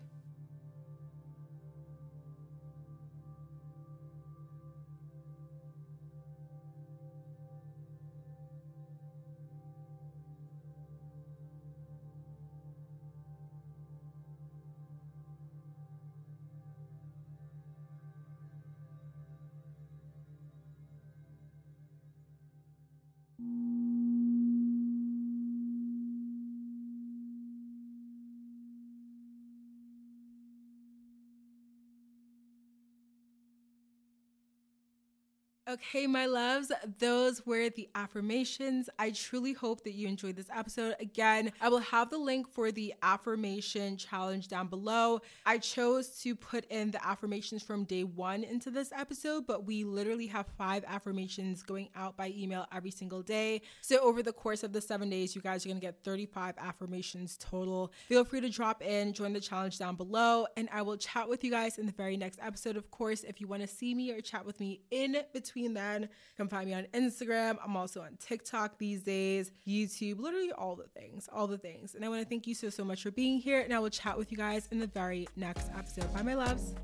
Okay, 35.68 36.06
my 36.06 36.26
loves, 36.26 36.70
those 37.00 37.44
were 37.44 37.70
the 37.70 37.88
affirmations. 37.96 38.88
I 39.00 39.10
truly 39.10 39.52
hope 39.52 39.82
that 39.82 39.94
you 39.94 40.06
enjoyed 40.06 40.36
this 40.36 40.46
episode. 40.54 40.94
Again, 41.00 41.50
I 41.60 41.68
will 41.68 41.80
have 41.80 42.08
the 42.08 42.18
link 42.18 42.48
for 42.48 42.70
the 42.70 42.94
affirmation 43.02 43.96
challenge 43.96 44.46
down 44.46 44.68
below. 44.68 45.22
I 45.44 45.58
chose 45.58 46.20
to 46.20 46.36
put 46.36 46.66
in 46.66 46.92
the 46.92 47.04
affirmations 47.04 47.64
from 47.64 47.82
day 47.82 48.04
one 48.04 48.44
into 48.44 48.70
this 48.70 48.92
episode, 48.92 49.48
but 49.48 49.66
we 49.66 49.82
literally 49.82 50.28
have 50.28 50.46
five 50.56 50.84
affirmations 50.86 51.64
going 51.64 51.88
out 51.96 52.16
by 52.16 52.32
email 52.36 52.66
every 52.72 52.92
single 52.92 53.22
day. 53.22 53.60
So, 53.80 53.98
over 53.98 54.22
the 54.22 54.32
course 54.32 54.62
of 54.62 54.72
the 54.72 54.80
seven 54.80 55.10
days, 55.10 55.34
you 55.34 55.42
guys 55.42 55.66
are 55.66 55.68
gonna 55.68 55.80
get 55.80 56.04
35 56.04 56.54
affirmations 56.58 57.36
total. 57.40 57.92
Feel 58.06 58.24
free 58.24 58.40
to 58.40 58.50
drop 58.50 58.84
in, 58.84 59.12
join 59.12 59.32
the 59.32 59.40
challenge 59.40 59.80
down 59.80 59.96
below, 59.96 60.46
and 60.56 60.68
I 60.72 60.82
will 60.82 60.96
chat 60.96 61.28
with 61.28 61.42
you 61.42 61.50
guys 61.50 61.78
in 61.78 61.86
the 61.86 61.92
very 61.92 62.16
next 62.16 62.38
episode. 62.40 62.76
Of 62.76 62.88
course, 62.92 63.24
if 63.24 63.40
you 63.40 63.48
wanna 63.48 63.66
see 63.66 63.96
me 63.96 64.12
or 64.12 64.20
chat 64.20 64.46
with 64.46 64.60
me 64.60 64.82
in 64.92 65.16
between, 65.32 65.55
between 65.56 65.74
then. 65.74 66.08
Can 66.36 66.48
find 66.48 66.68
me 66.68 66.74
on 66.74 66.84
Instagram. 66.94 67.56
I'm 67.64 67.76
also 67.76 68.02
on 68.02 68.16
TikTok 68.20 68.78
these 68.78 69.02
days, 69.02 69.52
YouTube, 69.66 70.18
literally 70.18 70.52
all 70.52 70.76
the 70.76 70.88
things, 70.88 71.28
all 71.32 71.46
the 71.46 71.58
things. 71.58 71.94
And 71.94 72.04
I 72.04 72.08
want 72.08 72.22
to 72.22 72.28
thank 72.28 72.46
you 72.46 72.54
so, 72.54 72.68
so 72.68 72.84
much 72.84 73.02
for 73.02 73.10
being 73.10 73.38
here. 73.38 73.60
And 73.60 73.72
I 73.72 73.78
will 73.78 73.90
chat 73.90 74.16
with 74.16 74.30
you 74.30 74.38
guys 74.38 74.68
in 74.70 74.78
the 74.78 74.86
very 74.86 75.26
next 75.36 75.70
episode. 75.76 76.12
Bye, 76.12 76.22
my 76.22 76.34
loves. 76.34 76.74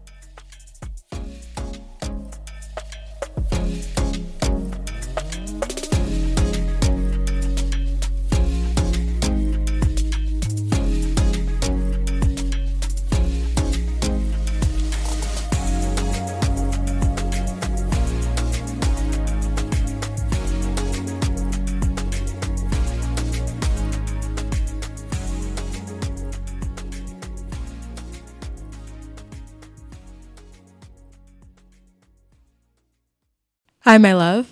Hi, 33.84 33.98
my 33.98 34.12
love. 34.14 34.51